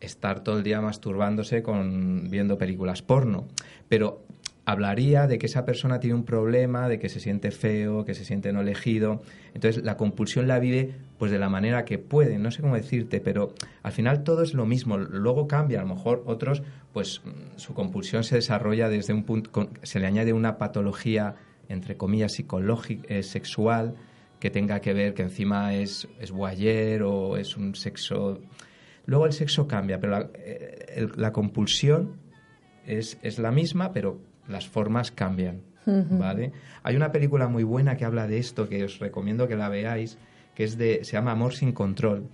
estar 0.00 0.42
todo 0.42 0.58
el 0.58 0.64
día 0.64 0.80
masturbándose 0.80 1.62
con 1.62 2.28
viendo 2.28 2.58
películas 2.58 3.02
porno. 3.02 3.46
Pero 3.88 4.25
hablaría 4.66 5.28
de 5.28 5.38
que 5.38 5.46
esa 5.46 5.64
persona 5.64 6.00
tiene 6.00 6.16
un 6.16 6.24
problema, 6.24 6.88
de 6.88 6.98
que 6.98 7.08
se 7.08 7.20
siente 7.20 7.52
feo, 7.52 8.04
que 8.04 8.14
se 8.14 8.24
siente 8.24 8.52
no 8.52 8.60
elegido. 8.60 9.22
Entonces 9.54 9.84
la 9.84 9.96
compulsión 9.96 10.48
la 10.48 10.58
vive 10.58 10.92
pues 11.18 11.30
de 11.30 11.38
la 11.38 11.48
manera 11.48 11.84
que 11.84 11.98
puede, 11.98 12.36
no 12.36 12.50
sé 12.50 12.62
cómo 12.62 12.74
decirte, 12.74 13.20
pero 13.20 13.54
al 13.84 13.92
final 13.92 14.24
todo 14.24 14.42
es 14.42 14.54
lo 14.54 14.66
mismo. 14.66 14.98
Luego 14.98 15.46
cambia, 15.46 15.78
a 15.78 15.82
lo 15.82 15.94
mejor 15.94 16.24
otros 16.26 16.64
pues 16.92 17.22
su 17.54 17.74
compulsión 17.74 18.24
se 18.24 18.34
desarrolla 18.34 18.88
desde 18.88 19.14
un 19.14 19.22
punto, 19.22 19.70
se 19.84 20.00
le 20.00 20.06
añade 20.08 20.32
una 20.32 20.58
patología 20.58 21.36
entre 21.68 21.96
comillas 21.96 22.32
psicológica, 22.32 23.06
eh, 23.08 23.22
sexual 23.22 23.94
que 24.40 24.50
tenga 24.50 24.80
que 24.80 24.92
ver 24.92 25.14
que 25.14 25.22
encima 25.22 25.74
es, 25.74 26.08
es 26.20 26.32
boyer 26.32 27.04
o 27.04 27.36
es 27.36 27.56
un 27.56 27.74
sexo... 27.76 28.40
Luego 29.06 29.26
el 29.26 29.32
sexo 29.32 29.68
cambia, 29.68 30.00
pero 30.00 30.12
la, 30.12 30.30
eh, 30.34 31.06
la 31.14 31.32
compulsión 31.32 32.16
es, 32.84 33.18
es 33.22 33.38
la 33.38 33.52
misma, 33.52 33.92
pero 33.92 34.20
las 34.48 34.68
formas 34.68 35.10
cambian, 35.10 35.62
¿vale? 35.84 36.52
Hay 36.82 36.96
una 36.96 37.12
película 37.12 37.48
muy 37.48 37.64
buena 37.64 37.96
que 37.96 38.04
habla 38.04 38.26
de 38.26 38.38
esto, 38.38 38.68
que 38.68 38.84
os 38.84 38.98
recomiendo 38.98 39.48
que 39.48 39.56
la 39.56 39.68
veáis, 39.68 40.18
que 40.54 40.64
es 40.64 40.78
de, 40.78 41.04
se 41.04 41.12
llama 41.12 41.32
Amor 41.32 41.54
sin 41.54 41.72
control, 41.72 42.28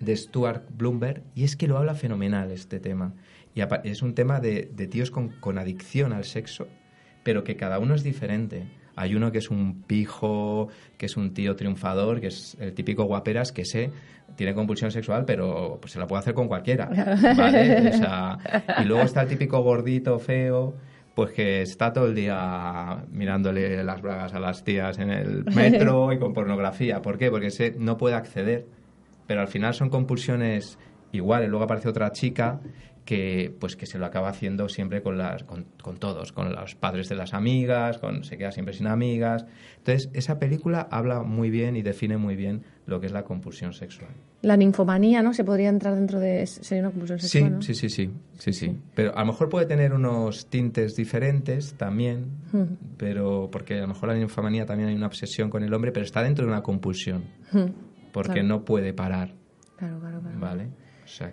de 0.00 0.16
Stuart 0.16 0.64
Bloomberg, 0.70 1.22
y 1.34 1.44
es 1.44 1.56
que 1.56 1.66
lo 1.66 1.78
habla 1.78 1.94
fenomenal 1.94 2.50
este 2.52 2.78
tema. 2.78 3.14
Y 3.54 3.62
es 3.84 4.02
un 4.02 4.14
tema 4.14 4.40
de, 4.40 4.70
de 4.72 4.86
tíos 4.86 5.10
con, 5.10 5.30
con 5.40 5.58
adicción 5.58 6.12
al 6.12 6.24
sexo, 6.24 6.68
pero 7.24 7.42
que 7.42 7.56
cada 7.56 7.78
uno 7.78 7.94
es 7.94 8.04
diferente. 8.04 8.68
Hay 8.94 9.14
uno 9.14 9.30
que 9.30 9.38
es 9.38 9.50
un 9.50 9.82
pijo, 9.82 10.68
que 10.96 11.06
es 11.06 11.16
un 11.16 11.32
tío 11.32 11.54
triunfador, 11.56 12.20
que 12.20 12.28
es 12.28 12.56
el 12.60 12.74
típico 12.74 13.04
guaperas 13.04 13.52
que 13.52 13.64
sé, 13.64 13.90
tiene 14.36 14.54
compulsión 14.54 14.90
sexual, 14.90 15.24
pero 15.24 15.78
pues, 15.80 15.92
se 15.92 15.98
la 15.98 16.06
puede 16.06 16.20
hacer 16.20 16.34
con 16.34 16.48
cualquiera. 16.48 16.86
¿vale? 17.36 17.92
y 18.80 18.84
luego 18.84 19.02
está 19.02 19.22
el 19.22 19.28
típico 19.28 19.62
gordito, 19.62 20.18
feo, 20.18 20.74
pues 21.18 21.32
que 21.32 21.62
está 21.62 21.92
todo 21.92 22.06
el 22.06 22.14
día 22.14 23.04
mirándole 23.10 23.82
las 23.82 24.00
bragas 24.00 24.34
a 24.34 24.38
las 24.38 24.62
tías 24.62 25.00
en 25.00 25.10
el 25.10 25.44
metro 25.52 26.12
y 26.12 26.18
con 26.20 26.32
pornografía. 26.32 27.02
¿Por 27.02 27.18
qué? 27.18 27.28
Porque 27.28 27.50
se 27.50 27.72
no 27.72 27.96
puede 27.96 28.14
acceder. 28.14 28.66
Pero 29.26 29.40
al 29.40 29.48
final 29.48 29.74
son 29.74 29.90
compulsiones 29.90 30.78
iguales. 31.10 31.48
Luego 31.48 31.64
aparece 31.64 31.88
otra 31.88 32.12
chica 32.12 32.60
que 33.04 33.52
pues 33.58 33.74
que 33.74 33.86
se 33.86 33.98
lo 33.98 34.06
acaba 34.06 34.28
haciendo 34.28 34.68
siempre 34.68 35.02
con 35.02 35.18
las 35.18 35.42
con, 35.42 35.64
todos 35.98 36.30
con 36.30 36.52
los 36.52 36.76
padres 36.76 37.08
de 37.08 37.16
las 37.16 37.34
amigas 37.34 37.96
con 37.96 38.22
se 38.22 38.36
queda 38.36 38.52
siempre 38.52 38.74
sin 38.74 38.86
amigas 38.86 39.46
entonces 39.78 40.10
esa 40.12 40.38
película 40.38 40.86
habla 40.90 41.22
muy 41.22 41.48
bien 41.48 41.74
y 41.74 41.80
define 41.80 42.18
muy 42.18 42.36
bien 42.36 42.64
lo 42.88 43.00
que 43.00 43.06
es 43.06 43.12
la 43.12 43.22
compulsión 43.22 43.72
sexual. 43.72 44.10
La 44.42 44.56
ninfomanía 44.56 45.22
no 45.22 45.34
se 45.34 45.44
podría 45.44 45.68
entrar 45.68 45.94
dentro 45.94 46.18
de 46.18 46.46
sería 46.46 46.82
una 46.82 46.90
compulsión 46.90 47.18
sexual 47.18 47.62
sí 47.62 47.74
sí 47.74 47.88
sí 47.90 48.10
sí 48.38 48.52
sí. 48.52 48.76
Pero 48.94 49.16
a 49.16 49.20
lo 49.20 49.26
mejor 49.26 49.48
puede 49.48 49.66
tener 49.66 49.92
unos 49.92 50.46
tintes 50.46 50.96
diferentes 50.96 51.74
también 51.74 52.26
pero 52.96 53.48
porque 53.52 53.78
a 53.78 53.82
lo 53.82 53.88
mejor 53.88 54.08
la 54.08 54.14
ninfomanía 54.14 54.64
también 54.64 54.88
hay 54.88 54.96
una 54.96 55.06
obsesión 55.06 55.50
con 55.50 55.62
el 55.62 55.72
hombre 55.74 55.92
pero 55.92 56.04
está 56.04 56.22
dentro 56.22 56.46
de 56.46 56.50
una 56.50 56.62
compulsión 56.62 57.24
porque 58.12 58.42
no 58.42 58.64
puede 58.64 58.92
parar. 58.92 59.34
Claro 59.76 60.00
claro 60.00 60.20
claro. 60.20 60.40
Vale 60.40 60.68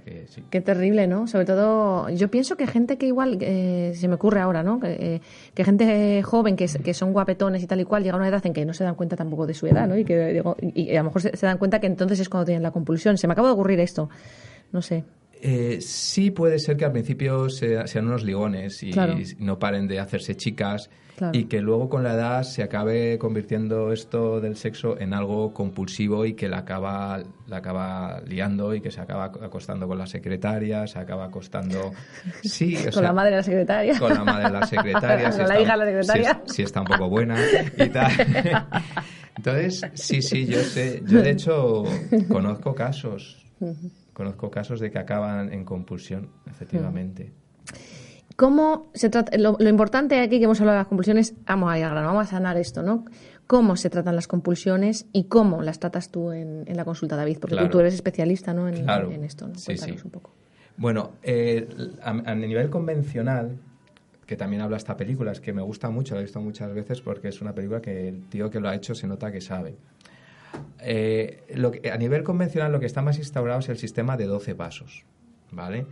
que. 0.03 0.25
Qué 0.49 0.61
terrible, 0.61 1.07
¿no? 1.07 1.27
Sobre 1.27 1.45
todo, 1.45 2.09
yo 2.09 2.29
pienso 2.29 2.55
que 2.55 2.67
gente 2.67 2.97
que 2.97 3.07
igual, 3.07 3.37
eh, 3.41 3.93
se 3.95 4.07
me 4.07 4.15
ocurre 4.15 4.39
ahora, 4.41 4.63
¿no? 4.63 4.79
Que, 4.79 5.21
eh, 5.55 5.63
gente 5.63 6.23
joven 6.23 6.55
que, 6.55 6.93
son 6.93 7.13
guapetones 7.13 7.61
y 7.63 7.67
tal 7.67 7.81
y 7.81 7.85
cual, 7.85 8.03
llega 8.03 8.15
a 8.15 8.17
una 8.17 8.27
edad 8.27 8.45
en 8.45 8.53
que 8.53 8.65
no 8.65 8.73
se 8.73 8.83
dan 8.83 8.95
cuenta 8.95 9.15
tampoco 9.15 9.45
de 9.45 9.53
su 9.53 9.67
edad, 9.67 9.87
¿no? 9.87 9.97
Y 9.97 10.05
que 10.05 10.43
y 10.73 10.95
a 10.95 10.99
lo 10.99 11.03
mejor 11.05 11.21
se, 11.21 11.45
dan 11.45 11.57
cuenta 11.57 11.79
que 11.79 11.87
entonces 11.87 12.19
es 12.19 12.29
cuando 12.29 12.45
tienen 12.45 12.63
la 12.63 12.71
compulsión. 12.71 13.17
Se 13.17 13.27
me 13.27 13.33
acaba 13.33 13.49
de 13.49 13.53
ocurrir 13.53 13.79
esto. 13.79 14.09
No 14.71 14.81
sé. 14.81 15.03
Eh, 15.47 15.79
sí 15.79 16.31
puede 16.31 16.57
ser 16.57 16.75
que 16.75 16.85
al 16.85 16.91
principio 16.91 17.51
sean 17.51 18.07
unos 18.07 18.23
ligones 18.23 18.81
y 18.81 18.91
no 19.37 19.59
paren 19.59 19.87
de 19.87 19.99
hacerse 19.99 20.35
chicas 20.35 20.89
y 21.33 21.43
que 21.43 21.61
luego 21.61 21.87
con 21.87 22.03
la 22.03 22.13
edad 22.13 22.41
se 22.41 22.63
acabe 22.63 23.19
convirtiendo 23.19 23.93
esto 23.93 24.41
del 24.41 24.57
sexo 24.57 24.99
en 24.99 25.13
algo 25.13 25.53
compulsivo 25.53 26.25
y 26.25 26.33
que 26.33 26.49
la 26.49 26.57
acaba, 26.57 27.21
la 27.45 27.57
acaba 27.57 28.21
liando 28.21 28.73
y 28.73 28.81
que 28.81 28.89
se 28.89 29.01
acaba 29.01 29.25
acostando 29.25 29.87
con 29.87 29.99
la 29.99 30.07
secretaria, 30.07 30.87
se 30.87 30.97
acaba 30.97 31.25
acostando... 31.25 31.91
Sí, 32.43 32.75
con 32.91 33.03
la 33.03 33.13
madre 33.13 33.29
de 33.29 33.37
la 33.37 33.43
secretaria. 33.43 33.99
Con 33.99 34.13
la 34.15 34.23
madre 34.23 34.45
de 34.45 34.59
la 34.59 34.65
secretaria. 34.65 35.29
con 35.29 35.47
la 35.47 35.61
hija 35.61 35.77
de 35.77 35.77
la 35.77 35.85
secretaria. 35.85 36.41
Si, 36.47 36.63
está 36.63 36.81
un 36.81 36.87
poco 36.87 37.07
buena 37.07 37.37
y 37.77 37.89
tal. 37.89 38.11
Entonces, 39.37 39.81
sí, 39.93 40.23
sí, 40.23 40.47
yo 40.47 40.59
sé. 40.61 41.03
Yo 41.05 41.21
de 41.21 41.29
hecho 41.29 41.83
conozco 42.29 42.73
casos. 42.73 43.45
Conozco 44.15 44.49
casos 44.49 44.79
de 44.79 44.89
que 44.91 44.97
acaban 44.97 45.51
en 45.51 45.65
compulsión, 45.65 46.29
efectivamente. 46.49 47.33
¿Cómo 48.37 48.89
se 48.93 49.09
trata? 49.09 49.37
Lo, 49.37 49.57
importante 49.59 50.21
aquí 50.21 50.39
que 50.39 50.45
hemos 50.45 50.61
hablado 50.61 50.77
de 50.77 50.83
las 50.83 50.87
compulsiones, 50.87 51.33
vamos 51.45 51.69
a 51.69 51.77
ir 51.77 51.85
vamos 51.85 52.25
a 52.25 52.29
sanar 52.29 52.55
esto, 52.55 52.81
¿no? 52.81 53.03
¿Cómo 53.45 53.75
se 53.75 53.89
tratan 53.89 54.15
las 54.15 54.29
compulsiones 54.29 55.05
y 55.11 55.25
cómo 55.25 55.63
las 55.63 55.79
tratas 55.81 56.11
tú 56.11 56.31
en, 56.31 56.65
la 56.65 56.85
consulta, 56.85 57.17
David? 57.17 57.39
Porque 57.41 57.67
tú, 57.67 57.81
eres 57.81 57.93
especialista 57.93 58.53
¿no? 58.53 58.69
en, 58.69 59.23
esto, 59.25 59.49
¿no? 59.49 59.55
Sí, 59.55 59.77
sí. 59.77 59.91
un 60.01 60.11
poco. 60.11 60.31
Bueno, 60.77 61.15
eh, 61.21 61.67
a, 62.01 62.35
nivel 62.35 62.69
convencional, 62.69 63.57
que 64.25 64.37
también 64.37 64.61
habla 64.61 64.77
esta 64.77 64.95
película, 64.95 65.33
es 65.33 65.41
que 65.41 65.51
me 65.51 65.61
gusta 65.61 65.89
mucho, 65.89 66.15
la 66.15 66.21
he 66.21 66.23
visto 66.23 66.39
muchas 66.39 66.73
veces 66.73 67.01
porque 67.01 67.27
es 67.27 67.41
una 67.41 67.53
película 67.53 67.81
que 67.81 68.07
el 68.07 68.29
tío 68.29 68.49
que 68.49 68.61
lo 68.61 68.69
ha 68.69 68.75
hecho 68.75 68.95
se 68.95 69.07
nota 69.07 69.29
que 69.29 69.41
sabe. 69.41 69.75
Eh, 70.79 71.43
lo 71.55 71.71
a 71.91 71.97
nivel 71.97 72.23
convencional 72.23 72.71
lo 72.71 72.79
que 72.79 72.85
está 72.85 73.01
más 73.01 73.17
instaurado 73.17 73.59
es 73.59 73.69
el 73.69 73.77
sistema 73.77 74.17
de 74.17 74.25
12 74.25 74.55
pasos, 74.55 75.03
¿vale? 75.51 75.85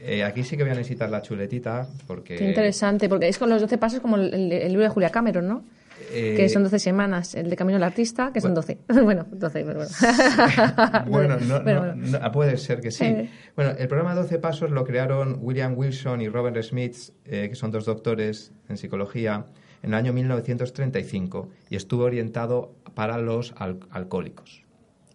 Eh, 0.00 0.22
aquí 0.22 0.44
sí 0.44 0.56
que 0.56 0.62
voy 0.62 0.70
a 0.70 0.76
necesitar 0.76 1.10
la 1.10 1.22
chuletita 1.22 1.88
porque... 2.06 2.36
Qué 2.36 2.48
interesante, 2.48 3.08
porque 3.08 3.28
es 3.28 3.38
con 3.38 3.50
los 3.50 3.60
12 3.60 3.78
pasos 3.78 4.00
como 4.00 4.16
el, 4.16 4.48
libro 4.48 4.82
de 4.82 4.88
Julia 4.88 5.10
Cameron, 5.10 5.48
¿no? 5.48 5.64
Eh, 6.12 6.34
que 6.36 6.48
son 6.48 6.62
12 6.62 6.78
semanas. 6.78 7.34
El 7.34 7.50
de 7.50 7.56
Camino 7.56 7.76
al 7.76 7.82
Artista, 7.82 8.30
que 8.32 8.40
son 8.40 8.54
12. 8.54 8.78
bueno, 9.02 9.26
12, 9.30 9.64
pero 9.66 9.80
bueno. 9.80 11.38
bueno, 11.40 11.94
no, 11.96 12.32
puede 12.32 12.56
ser 12.56 12.80
que 12.80 12.92
sí. 12.92 13.28
Bueno, 13.56 13.72
el 13.76 13.88
programa 13.88 14.14
12 14.14 14.38
pasos 14.38 14.70
lo 14.70 14.84
crearon 14.84 15.38
William 15.42 15.76
Wilson 15.76 16.20
y 16.20 16.28
Robert 16.28 16.62
Smith, 16.62 16.96
eh, 17.24 17.48
que 17.48 17.56
son 17.56 17.72
dos 17.72 17.84
doctores 17.84 18.52
en 18.68 18.76
psicología, 18.76 19.46
en 19.82 19.90
el 19.90 19.94
año 19.94 20.12
1935 20.12 21.48
y 21.70 21.76
estuvo 21.76 22.04
orientado 22.04 22.72
para 22.98 23.16
los 23.18 23.54
alcohólicos. 23.58 24.64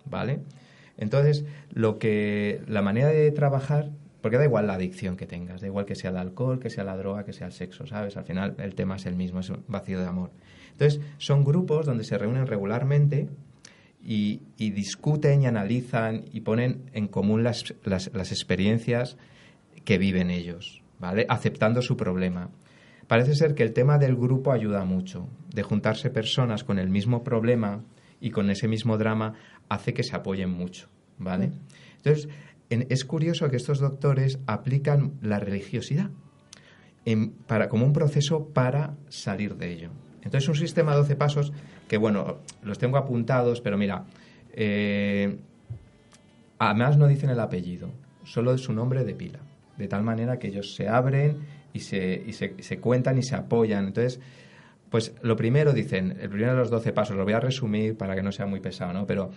¿Vale? 0.05 0.39
Entonces, 0.95 1.43
lo 1.69 1.99
que 1.99 2.61
la 2.65 2.81
manera 2.81 3.09
de 3.09 3.29
trabajar 3.31 3.89
porque 4.21 4.37
da 4.37 4.45
igual 4.45 4.67
la 4.67 4.75
adicción 4.75 5.17
que 5.17 5.27
tengas, 5.27 5.59
da 5.59 5.67
igual 5.67 5.83
que 5.85 5.95
sea 5.95 6.11
el 6.11 6.15
alcohol, 6.15 6.57
que 6.57 6.69
sea 6.69 6.85
la 6.85 6.95
droga, 6.95 7.25
que 7.25 7.33
sea 7.33 7.47
el 7.47 7.51
sexo, 7.51 7.85
¿sabes? 7.85 8.15
Al 8.15 8.23
final 8.23 8.55
el 8.59 8.73
tema 8.73 8.95
es 8.95 9.05
el 9.05 9.15
mismo, 9.15 9.41
es 9.41 9.49
un 9.49 9.65
vacío 9.67 9.99
de 9.99 10.05
amor. 10.05 10.31
Entonces, 10.71 11.01
son 11.17 11.43
grupos 11.43 11.85
donde 11.85 12.05
se 12.05 12.17
reúnen 12.17 12.47
regularmente 12.47 13.27
y, 14.01 14.39
discuten 14.57 15.41
y 15.41 15.47
analizan 15.47 16.23
y 16.31 16.39
ponen 16.39 16.89
en 16.93 17.09
común 17.09 17.43
las, 17.43 17.75
las, 17.83 18.31
experiencias 18.31 19.17
que 19.83 19.97
viven 19.97 20.31
ellos, 20.31 20.81
¿vale? 20.99 21.25
Aceptando 21.27 21.81
su 21.81 21.97
problema. 21.97 22.49
Parece 23.07 23.35
ser 23.35 23.53
que 23.55 23.63
el 23.63 23.73
tema 23.73 23.97
del 23.97 24.15
grupo 24.15 24.51
ayuda 24.51 24.85
mucho, 24.85 25.27
de 25.53 25.63
juntarse 25.63 26.09
personas 26.09 26.63
con 26.63 26.79
el 26.79 26.89
mismo 26.89 27.23
problema 27.23 27.83
y 28.19 28.31
con 28.31 28.49
ese 28.49 28.67
mismo 28.67 28.97
drama 28.97 29.33
hace 29.69 29.93
que 29.93 30.03
se 30.03 30.15
apoyen 30.15 30.49
mucho, 30.49 30.87
¿vale? 31.17 31.51
Entonces, 31.97 32.29
es 32.69 33.05
curioso 33.05 33.49
que 33.49 33.57
estos 33.57 33.79
doctores 33.79 34.39
aplican 34.47 35.13
la 35.21 35.39
religiosidad 35.39 36.09
para, 37.47 37.69
como 37.69 37.85
un 37.85 37.93
proceso 37.93 38.47
para 38.47 38.95
salir 39.09 39.55
de 39.55 39.73
ello. 39.73 39.89
Entonces, 40.23 40.47
un 40.47 40.55
sistema 40.55 40.91
de 40.91 40.99
12 40.99 41.15
pasos 41.17 41.53
que, 41.87 41.97
bueno, 41.97 42.37
los 42.63 42.79
tengo 42.79 42.97
apuntados, 42.97 43.59
pero 43.59 43.77
mira, 43.77 44.05
eh, 44.53 45.37
además 46.59 46.97
no 46.97 47.07
dicen 47.07 47.29
el 47.29 47.39
apellido, 47.39 47.89
solo 48.23 48.57
su 48.57 48.71
nombre 48.71 49.03
de 49.03 49.15
pila, 49.15 49.39
de 49.77 49.87
tal 49.87 50.03
manera 50.03 50.39
que 50.39 50.47
ellos 50.47 50.75
se 50.75 50.87
abren 50.87 51.39
y 51.73 51.79
se, 51.79 52.31
se, 52.31 52.77
cuentan 52.79 53.17
y 53.17 53.23
se 53.23 53.35
apoyan. 53.35 53.87
Entonces, 53.87 54.19
pues 54.89 55.13
lo 55.21 55.35
primero 55.35 55.73
dicen, 55.73 56.17
el 56.21 56.29
primero 56.29 56.51
de 56.51 56.59
los 56.59 56.69
12 56.69 56.93
pasos, 56.93 57.17
lo 57.17 57.23
voy 57.23 57.33
a 57.33 57.39
resumir 57.39 57.97
para 57.97 58.15
que 58.15 58.23
no 58.23 58.31
sea 58.31 58.45
muy 58.45 58.59
pesado, 58.59 58.93
¿no? 58.93 59.07
Pero 59.07 59.31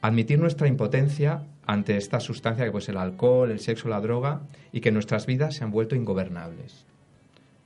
admitir 0.00 0.38
nuestra 0.38 0.68
impotencia 0.68 1.44
ante 1.66 1.96
esta 1.96 2.18
sustancia 2.18 2.64
que 2.64 2.70
puede 2.72 2.84
ser 2.84 2.96
el 2.96 3.02
alcohol, 3.02 3.50
el 3.50 3.60
sexo, 3.60 3.88
la 3.88 4.00
droga, 4.00 4.42
y 4.72 4.80
que 4.80 4.90
nuestras 4.90 5.26
vidas 5.26 5.54
se 5.54 5.64
han 5.64 5.70
vuelto 5.70 5.94
ingobernables. 5.94 6.86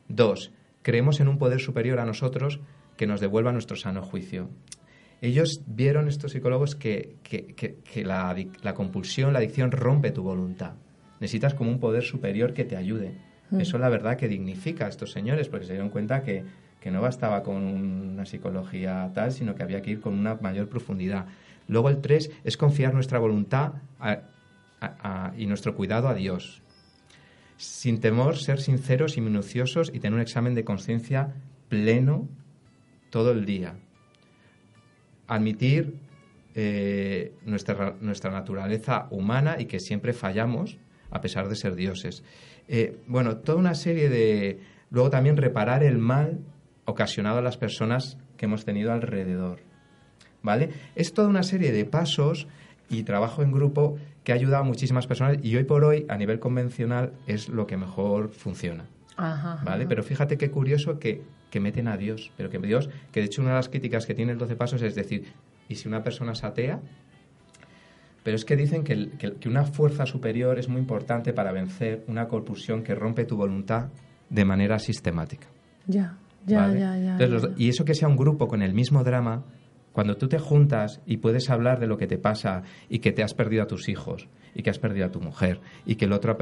Dos, 0.09 0.53
creemos 0.83 1.21
en 1.21 1.29
un 1.29 1.39
poder 1.39 1.61
superior 1.61 1.99
a 1.99 2.05
nosotros 2.05 2.61
que 2.97 3.07
nos 3.07 3.21
devuelva 3.21 3.53
nuestro 3.53 3.77
sano 3.77 4.03
juicio. 4.03 4.51
Ellos 5.21 5.63
vieron, 5.67 6.09
estos 6.09 6.33
psicólogos, 6.33 6.75
que, 6.75 7.17
la, 8.05 8.75
compulsión, 8.75 9.33
la 9.33 9.39
adicción 9.39 9.73
rompe 9.73 10.11
tu 10.11 10.23
voluntad. 10.23 10.75
Necesitas 11.21 11.55
como 11.55 11.71
un 11.71 11.81
poder 11.81 12.03
superior 12.03 12.53
que 12.53 12.65
te 12.65 12.77
ayude. 12.77 13.17
Mm. 13.51 13.61
Eso 13.61 13.79
la 13.79 13.89
verdad 13.89 14.17
que 14.17 14.29
dignifica 14.29 14.87
a 14.87 14.89
estos 14.89 15.13
señores, 15.13 15.49
porque 15.49 15.67
se 15.67 15.73
dieron 15.73 15.91
cuenta 15.91 16.23
que, 16.23 16.67
no 16.87 17.01
bastaba 17.01 17.43
con 17.43 17.65
una 17.65 18.25
psicología 18.27 19.11
tal, 19.13 19.33
sino 19.33 19.57
que 19.57 19.65
había 19.65 19.83
que 19.83 19.91
ir 19.91 20.01
con 20.01 20.15
una 20.15 20.37
mayor 20.37 20.69
profundidad. 20.69 21.27
Luego 21.67 21.89
el 21.89 22.01
tres 22.01 22.31
es 22.45 22.57
confiar 22.57 22.95
nuestra 22.95 23.19
voluntad 23.19 23.73
y 25.37 25.47
nuestro 25.47 25.75
cuidado 25.75 26.07
a 26.07 26.15
Dios. 26.15 26.63
Sin 27.57 27.99
temor, 27.99 28.37
ser 28.37 28.61
sinceros 28.61 29.17
y 29.17 29.21
minuciosos 29.21 29.91
y 29.93 29.99
tener 29.99 30.15
un 30.15 30.21
examen 30.21 30.55
de 30.55 30.63
conciencia 30.63 31.35
pleno 31.69 32.29
todo 33.11 33.33
el 33.33 33.47
día. 33.47 33.75
Admitir 35.27 35.97
eh, 36.55 37.33
nuestra, 37.45 37.97
nuestra 38.01 38.31
naturaleza 38.31 39.09
humana 39.11 39.57
y 39.59 39.65
que 39.65 39.81
siempre 39.81 40.13
fallamos 40.13 40.79
a 41.11 41.21
pesar 41.21 41.49
de 41.49 41.57
ser 41.57 41.75
dioses. 41.75 42.23
Eh, 42.69 42.99
bueno, 43.07 43.39
toda 43.39 43.59
una 43.59 43.75
serie 43.75 44.09
de... 44.09 44.61
Luego 44.91 45.11
también 45.11 45.37
reparar 45.37 45.83
el 45.83 45.99
mal 45.99 46.39
ocasionado 46.85 47.39
a 47.39 47.43
las 47.43 47.57
personas 47.57 48.19
que 48.37 48.47
hemos 48.47 48.65
tenido 48.65 48.93
alrededor. 48.93 49.61
¿Vale? 50.43 50.71
Es 50.95 51.13
toda 51.13 51.29
una 51.29 51.43
serie 51.43 51.73
de 51.73 51.85
pasos 51.85 52.47
y 52.89 53.03
trabajo 53.03 53.43
en 53.43 53.53
grupo 53.53 53.99
que 54.23 54.33
ha 54.33 54.37
ayudado 54.37 54.63
a 54.63 54.67
muchísimas 54.67 55.07
personas 55.07 55.39
y 55.43 55.57
hoy 55.57 55.65
por 55.65 55.85
hoy 55.85 56.07
a 56.09 56.17
nivel 56.17 56.39
convencional 56.39 57.13
es 57.27 57.49
lo 57.49 57.67
que 57.67 57.77
mejor 57.77 58.31
funciona. 58.31 58.87
¿Vale? 59.17 59.87
Pero 59.87 60.03
fíjate 60.03 60.37
qué 60.37 60.51
curioso 60.51 60.99
que, 60.99 61.23
que, 61.51 61.59
meten 61.59 61.89
a 61.89 61.97
Dios, 61.97 62.33
pero 62.37 62.51
que 62.51 62.59
Dios, 62.59 62.91
que 63.13 63.21
de 63.21 63.27
hecho 63.27 63.41
una 63.41 63.53
de 63.53 63.57
las 63.57 63.69
críticas 63.69 64.05
que 64.05 64.15
tiene 64.15 64.33
el 64.33 64.39
12 64.39 64.57
pasos 64.57 64.83
es 64.83 64.95
decir, 64.95 65.33
¿y 65.69 65.77
si 65.77 65.89
una 65.89 66.03
persona 66.03 66.33
es 66.33 66.45
atea? 66.45 66.81
Pero 68.27 68.35
es 68.35 68.45
que 68.45 68.57
dicen 68.57 68.83
que, 68.83 69.11
que, 69.39 69.49
una 69.49 69.63
fuerza 69.63 70.05
superior 70.05 70.59
es 70.59 70.69
muy 70.69 70.81
importante 70.81 71.33
para 71.33 71.53
vencer 71.53 72.03
una 72.09 72.27
compulsión 72.27 72.83
que 72.83 72.93
rompe 72.93 73.25
tu 73.25 73.37
voluntad 73.37 73.91
de 74.29 74.45
manera 74.45 74.81
sistemática. 74.81 75.47
Ya, 75.87 76.19
ya, 76.45 76.75
ya, 76.75 76.99
ya, 76.99 77.29
Y 77.57 77.69
eso 77.69 77.85
que 77.85 77.95
sea 77.95 78.09
un 78.09 78.17
grupo 78.17 78.49
con 78.49 78.63
el 78.63 78.75
mismo 78.75 79.05
drama, 79.05 79.45
cuando 79.93 80.17
tú 80.17 80.27
te 80.27 80.41
juntas 80.41 81.01
y 81.07 81.19
puedes 81.19 81.51
hablar 81.51 81.79
de 81.79 81.87
lo 81.87 81.99
que 81.99 82.09
te 82.09 82.19
pasa 82.19 82.65
y 82.89 82.99
que 82.99 83.13
te 83.13 83.23
has 83.23 83.33
perdido 83.33 83.63
a 83.63 83.69
tus 83.69 83.89
hijos 83.89 84.27
y 84.57 84.65
que 84.65 84.71
has 84.71 84.81
perdido 84.81 85.07
a 85.07 85.13
tu 85.13 85.21
mujer 85.21 85.61
y 85.85 85.95
que 85.95 86.07
el 86.07 86.13
otro... 86.13 86.37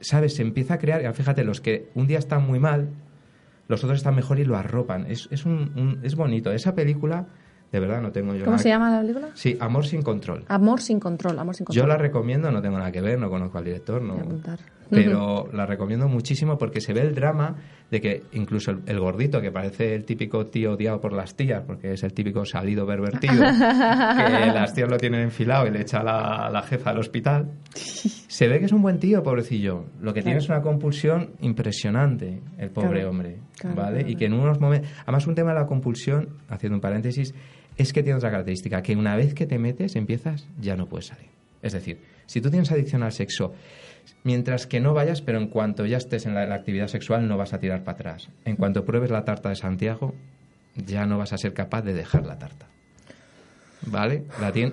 ¿Sabes? 0.00 0.34
Se 0.34 0.42
empieza 0.42 0.74
a 0.74 0.78
crear, 0.78 1.14
fíjate, 1.14 1.44
los 1.44 1.60
que 1.60 1.88
un 1.94 2.08
día 2.08 2.18
están 2.18 2.44
muy 2.44 2.58
mal, 2.58 2.88
los 3.68 3.84
otros 3.84 4.00
están 4.00 4.16
mejor 4.16 4.40
y 4.40 4.44
lo 4.44 4.56
arropan. 4.56 5.06
Es, 5.08 5.28
es, 5.30 5.46
un, 5.46 6.00
es 6.02 6.16
bonito. 6.16 6.50
Esa 6.50 6.74
película 6.74 7.28
de 7.72 7.80
verdad, 7.80 8.02
no 8.02 8.12
tengo 8.12 8.34
yo 8.34 8.44
¿Cómo 8.44 8.58
se 8.58 8.68
llama 8.68 8.90
la 8.90 9.00
película? 9.00 9.30
Sí, 9.32 9.56
Amor 9.58 9.86
sin 9.86 10.02
control. 10.02 10.44
Amor 10.48 10.82
sin 10.82 11.00
control, 11.00 11.38
Amor 11.38 11.54
sin 11.54 11.64
control. 11.64 11.82
Yo 11.82 11.88
la 11.88 11.96
recomiendo, 11.96 12.50
no 12.50 12.60
tengo 12.60 12.76
nada 12.76 12.92
que 12.92 13.00
ver, 13.00 13.18
no 13.18 13.30
conozco 13.30 13.56
al 13.56 13.64
director, 13.64 14.02
no. 14.02 14.16
Pero 14.90 15.48
la 15.54 15.64
recomiendo 15.64 16.06
muchísimo 16.06 16.58
porque 16.58 16.82
se 16.82 16.92
ve 16.92 17.00
el 17.00 17.14
drama 17.14 17.56
de 17.90 18.00
que 18.02 18.22
incluso 18.32 18.72
el, 18.86 19.00
gordito, 19.00 19.40
que 19.40 19.50
parece 19.50 19.94
el 19.94 20.04
típico 20.04 20.46
tío 20.46 20.72
odiado 20.72 21.00
por 21.00 21.14
las 21.14 21.34
tías, 21.34 21.62
porque 21.66 21.92
es 21.92 22.02
el 22.02 22.12
típico 22.12 22.44
salido 22.44 22.86
pervertido, 22.86 23.34
que 23.36 24.52
las 24.52 24.74
tías 24.74 24.90
lo 24.90 24.98
tienen 24.98 25.22
enfilado 25.22 25.66
y 25.66 25.70
le 25.70 25.80
echa 25.80 26.02
la, 26.02 26.50
la 26.52 26.62
jefa 26.62 26.90
al 26.90 26.98
hospital, 26.98 27.52
se 27.74 28.48
ve 28.48 28.58
que 28.58 28.66
es 28.66 28.72
un 28.72 28.82
buen 28.82 28.98
tío, 28.98 29.22
pobrecillo. 29.22 29.86
Lo 30.00 30.12
que 30.12 30.22
tiene 30.22 30.38
es 30.38 30.48
una 30.48 30.60
compulsión 30.60 31.32
impresionante, 31.40 32.42
el 32.58 32.70
pobre 32.70 33.06
hombre, 33.06 33.40
¿vale? 33.74 34.04
Y 34.06 34.16
que 34.16 34.26
en 34.26 34.34
unos 34.34 34.60
momentos... 34.60 34.90
Además, 35.02 35.26
un 35.26 35.34
tema 35.34 35.52
de 35.52 35.60
la 35.60 35.66
compulsión, 35.66 36.28
haciendo 36.48 36.76
un 36.76 36.80
paréntesis, 36.80 37.34
es 37.76 37.92
que 37.92 38.02
tiene 38.02 38.16
otra 38.16 38.30
característica, 38.30 38.82
que 38.82 38.96
una 38.96 39.16
vez 39.16 39.34
que 39.34 39.46
te 39.46 39.58
metes, 39.58 39.96
empiezas, 39.96 40.46
ya 40.60 40.76
no 40.76 40.86
puedes 40.86 41.06
salir. 41.06 41.28
Es 41.62 41.72
decir, 41.72 41.98
si 42.26 42.40
tú 42.40 42.50
tienes 42.50 42.70
adicción 42.72 43.02
al 43.02 43.12
sexo, 43.12 43.54
mientras 44.24 44.66
que 44.66 44.80
no 44.80 44.94
vayas, 44.94 45.22
pero 45.22 45.38
en 45.38 45.48
cuanto 45.48 45.86
ya 45.86 45.96
estés 45.96 46.26
en 46.26 46.34
la, 46.34 46.42
actividad 46.54 46.88
sexual, 46.88 47.28
no 47.28 47.36
vas 47.36 47.52
a 47.52 47.58
tirar 47.58 47.84
para 47.84 47.96
atrás. 47.96 48.28
En 48.44 48.56
cuanto 48.56 48.84
pruebes 48.84 49.10
la 49.10 49.24
tarta 49.24 49.48
de 49.48 49.56
Santiago, 49.56 50.14
ya 50.74 51.06
no 51.06 51.18
vas 51.18 51.32
a 51.32 51.38
ser 51.38 51.54
capaz 51.54 51.82
de 51.82 51.94
dejar 51.94 52.26
la 52.26 52.38
tarta. 52.38 52.66
¿Vale? 53.86 54.24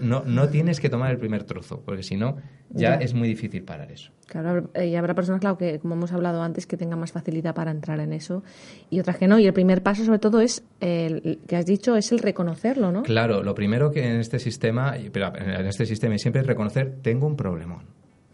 no, 0.02 0.24
no 0.26 0.50
tienes 0.50 0.80
que 0.80 0.90
tomar 0.90 1.12
el 1.12 1.18
primer 1.18 1.44
trozo, 1.44 1.82
porque 1.84 2.04
si 2.04 2.16
no, 2.16 2.38
ya, 2.70 2.96
es 2.96 3.14
muy 3.14 3.28
difícil 3.28 3.64
parar 3.64 3.92
eso. 3.92 4.12
Claro, 4.28 4.70
y 4.76 4.96
habrá 4.96 5.16
personas, 5.16 5.42
claro, 5.42 5.58
que 5.58 5.80
como 5.80 5.96
hemos 5.96 6.12
hablado 6.12 6.44
antes, 6.44 6.68
que 6.68 6.78
tengan 6.78 7.00
más 7.00 7.12
facilidad 7.12 7.56
para 7.56 7.72
entrar 7.72 8.00
en 8.00 8.14
eso 8.14 8.44
y 8.90 9.00
otras 9.00 9.18
que 9.18 9.28
no. 9.28 9.40
Y 9.40 9.48
el 9.48 9.54
primer 9.54 9.82
paso, 9.82 10.06
sobre 10.06 10.20
todo, 10.20 10.40
es, 10.40 10.64
el, 10.80 11.40
que 11.48 11.56
has 11.56 11.66
dicho, 11.66 11.96
es 11.96 12.12
el 12.12 12.20
reconocerlo, 12.20 12.92
¿no? 12.92 13.04
Claro, 13.04 13.42
lo 13.42 13.56
primero 13.56 13.92
que 13.92 14.08
en 14.08 14.20
este 14.20 14.38
sistema, 14.38 14.96
pero 15.12 15.36
en 15.36 15.66
este 15.66 15.86
sistema 15.86 16.18
siempre 16.18 16.42
es 16.42 16.48
reconocer, 16.48 16.98
tengo 17.02 17.26
un 17.26 17.36
problemón. 17.36 17.86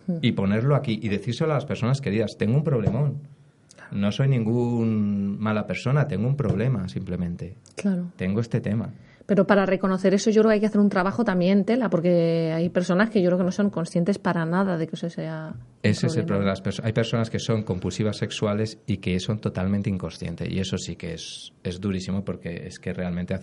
Hmm. 0.08 0.18
Y 0.22 0.34
ponerlo 0.34 0.76
aquí 0.76 1.00
y 1.02 1.08
decírselo 1.10 1.52
a 1.52 1.56
las 1.56 1.66
personas 1.66 2.02
queridas, 2.02 2.38
tengo 2.38 2.58
un 2.58 2.64
problemón. 2.64 3.22
No 3.92 4.12
soy 4.12 4.28
ningún 4.28 5.40
mala 5.40 5.66
persona, 5.66 6.08
tengo 6.08 6.28
un 6.28 6.36
problema 6.36 6.90
simplemente. 6.90 7.56
Claro. 7.76 8.08
Tengo 8.18 8.42
este 8.42 8.60
tema. 8.60 8.90
Pero 9.26 9.48
para 9.48 9.66
reconocer 9.66 10.14
eso 10.14 10.30
yo 10.30 10.42
creo 10.42 10.50
que 10.50 10.54
hay 10.56 10.60
que 10.60 10.68
hacer 10.68 10.80
un 10.80 10.90
trabajo 10.90 11.24
también 11.24 11.66
tela, 11.66 11.90
porque 11.90 12.52
hay 12.54 12.70
personas 12.70 13.10
que 13.10 13.22
yo 13.22 13.30
creo 13.30 13.40
que 13.40 13.44
no 13.44 13.52
son 13.52 13.72
conscientes 13.72 14.20
para 14.20 14.46
nada 14.46 14.78
de 14.78 14.88
que 14.88 14.96
eso 14.96 15.10
sea... 15.10 15.56
Ese 15.82 16.08
es 16.08 16.18
el 16.18 16.26
problema. 16.26 16.54
Hay 16.84 16.94
personas 16.94 17.30
que 17.30 17.40
son 17.40 17.64
compulsivas 17.64 18.18
sexuales 18.18 18.78
y 18.86 18.98
que 18.98 19.20
son 19.20 19.40
totalmente 19.40 19.90
inconscientes. 19.90 20.48
Y 20.50 20.60
eso 20.60 20.78
sí 20.78 20.96
que 20.96 21.14
es, 21.14 21.54
es 21.64 21.82
durísimo 21.82 22.24
porque 22.24 22.68
es 22.68 22.78
que 22.78 22.94
realmente 22.94 23.36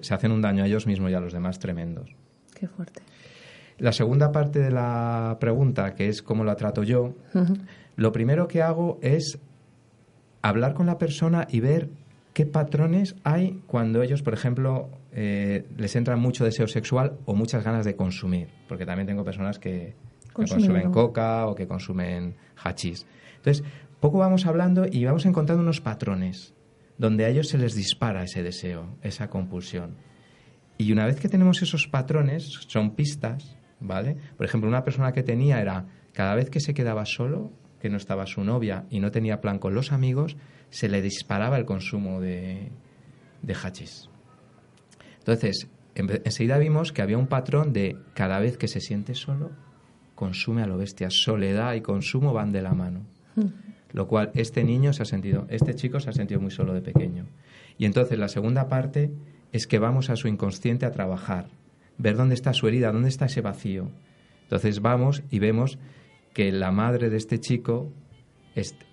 se 0.00 0.14
hacen 0.14 0.32
un 0.32 0.42
daño 0.42 0.64
a 0.64 0.66
ellos 0.66 0.86
mismos 0.86 1.10
y 1.10 1.14
a 1.14 1.20
los 1.20 1.32
demás 1.32 1.58
tremendos. 1.58 2.10
Qué 2.54 2.66
fuerte. 2.66 3.02
La 3.78 3.92
segunda 3.92 4.32
parte 4.32 4.58
de 4.58 4.72
la 4.72 5.36
pregunta, 5.38 5.94
que 5.94 6.08
es 6.08 6.20
cómo 6.20 6.42
la 6.42 6.56
trato 6.56 6.82
yo, 6.82 7.14
lo 7.94 8.10
primero 8.10 8.48
que 8.48 8.60
hago 8.60 8.98
es 9.02 9.38
hablar 10.42 10.74
con 10.74 10.86
la 10.86 10.98
persona 10.98 11.46
y 11.48 11.60
ver 11.60 11.88
qué 12.38 12.46
patrones 12.46 13.16
hay 13.24 13.64
cuando 13.66 14.00
ellos, 14.00 14.22
por 14.22 14.32
ejemplo, 14.32 14.90
eh, 15.10 15.66
les 15.76 15.96
entra 15.96 16.14
mucho 16.14 16.44
deseo 16.44 16.68
sexual 16.68 17.18
o 17.24 17.34
muchas 17.34 17.64
ganas 17.64 17.84
de 17.84 17.96
consumir, 17.96 18.46
porque 18.68 18.86
también 18.86 19.08
tengo 19.08 19.24
personas 19.24 19.58
que, 19.58 19.96
consumen 20.32 20.92
coca 20.92 21.48
o 21.48 21.56
que 21.56 21.66
consumen 21.66 22.36
hachís. 22.54 23.08
Entonces, 23.38 23.64
poco 23.98 24.18
vamos 24.18 24.46
hablando 24.46 24.86
y 24.88 25.04
vamos 25.04 25.26
encontrando 25.26 25.64
unos 25.64 25.80
patrones 25.80 26.54
donde 26.96 27.24
a 27.24 27.28
ellos 27.28 27.48
se 27.48 27.58
les 27.58 27.74
dispara 27.74 28.22
ese 28.22 28.44
deseo, 28.44 28.86
esa 29.02 29.28
compulsión. 29.28 29.96
Y 30.76 30.92
una 30.92 31.06
vez 31.06 31.18
que 31.18 31.28
tenemos 31.28 31.60
esos 31.60 31.88
patrones, 31.88 32.44
son 32.68 32.94
pistas, 32.94 33.58
¿vale? 33.80 34.16
Por 34.36 34.46
ejemplo, 34.46 34.68
una 34.70 34.84
persona 34.84 35.10
que 35.10 35.24
tenía 35.24 35.60
era, 35.60 35.86
cada 36.12 36.36
vez 36.36 36.50
que 36.50 36.60
se 36.60 36.72
quedaba 36.72 37.04
solo, 37.04 37.50
que 37.80 37.90
no 37.90 37.96
estaba 37.96 38.26
su 38.26 38.44
novia 38.44 38.84
y 38.90 39.00
no 39.00 39.10
tenía 39.10 39.40
plan 39.40 39.58
con 39.58 39.74
los 39.74 39.90
amigos, 39.90 40.36
se 40.70 40.88
le 40.88 41.02
disparaba 41.02 41.58
el 41.58 41.64
consumo 41.64 42.20
de, 42.20 42.70
de 43.42 43.54
hachís. 43.54 44.08
Entonces, 45.18 45.68
enseguida 45.94 46.58
vimos 46.58 46.92
que 46.92 47.02
había 47.02 47.18
un 47.18 47.26
patrón 47.26 47.72
de 47.72 47.96
cada 48.14 48.38
vez 48.38 48.56
que 48.56 48.68
se 48.68 48.80
siente 48.80 49.14
solo, 49.14 49.50
consume 50.14 50.62
a 50.62 50.66
lo 50.66 50.78
bestia. 50.78 51.08
Soledad 51.10 51.74
y 51.74 51.80
consumo 51.80 52.32
van 52.32 52.52
de 52.52 52.62
la 52.62 52.72
mano. 52.72 53.06
Hmm. 53.36 53.48
Lo 53.92 54.06
cual, 54.06 54.30
este 54.34 54.64
niño 54.64 54.92
se 54.92 55.02
ha 55.02 55.06
sentido, 55.06 55.46
este 55.48 55.74
chico 55.74 56.00
se 56.00 56.10
ha 56.10 56.12
sentido 56.12 56.40
muy 56.40 56.50
solo 56.50 56.74
de 56.74 56.82
pequeño. 56.82 57.26
Y 57.78 57.86
entonces 57.86 58.18
la 58.18 58.28
segunda 58.28 58.68
parte 58.68 59.12
es 59.52 59.66
que 59.66 59.78
vamos 59.78 60.10
a 60.10 60.16
su 60.16 60.28
inconsciente 60.28 60.84
a 60.84 60.90
trabajar, 60.90 61.48
ver 61.96 62.16
dónde 62.16 62.34
está 62.34 62.52
su 62.52 62.68
herida, 62.68 62.92
dónde 62.92 63.08
está 63.08 63.26
ese 63.26 63.40
vacío. 63.40 63.90
Entonces 64.42 64.80
vamos 64.80 65.22
y 65.30 65.38
vemos 65.38 65.78
que 66.34 66.52
la 66.52 66.70
madre 66.70 67.10
de 67.10 67.16
este 67.16 67.40
chico 67.40 67.92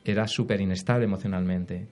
era 0.03 0.27
súper 0.27 0.61
inestable 0.61 1.05
emocionalmente. 1.05 1.87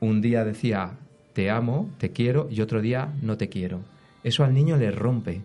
Un 0.00 0.20
día 0.20 0.44
decía, 0.44 0.98
te 1.32 1.50
amo, 1.50 1.90
te 1.98 2.12
quiero, 2.12 2.48
y 2.50 2.60
otro 2.60 2.80
día 2.80 3.14
no 3.22 3.36
te 3.36 3.48
quiero. 3.48 3.80
Eso 4.24 4.44
al 4.44 4.54
niño 4.54 4.76
le 4.76 4.90
rompe. 4.90 5.42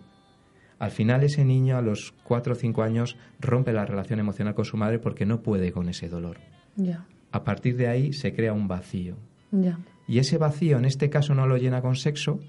Al 0.78 0.90
final 0.90 1.22
ese 1.22 1.44
niño 1.44 1.76
a 1.76 1.82
los 1.82 2.12
cuatro 2.24 2.54
o 2.54 2.56
cinco 2.56 2.82
años 2.82 3.16
rompe 3.38 3.72
la 3.72 3.86
relación 3.86 4.18
emocional 4.18 4.54
con 4.54 4.64
su 4.64 4.76
madre 4.76 4.98
porque 4.98 5.26
no 5.26 5.40
puede 5.40 5.70
con 5.70 5.88
ese 5.88 6.08
dolor. 6.08 6.38
Ya. 6.76 7.06
A 7.30 7.44
partir 7.44 7.76
de 7.76 7.88
ahí 7.88 8.12
se 8.12 8.34
crea 8.34 8.52
un 8.52 8.66
vacío. 8.68 9.16
Ya. 9.52 9.78
Y 10.08 10.18
ese 10.18 10.38
vacío 10.38 10.78
en 10.78 10.84
este 10.84 11.08
caso 11.08 11.34
no 11.34 11.46
lo 11.46 11.56
llena 11.56 11.82
con 11.82 11.94
sexo, 11.94 12.40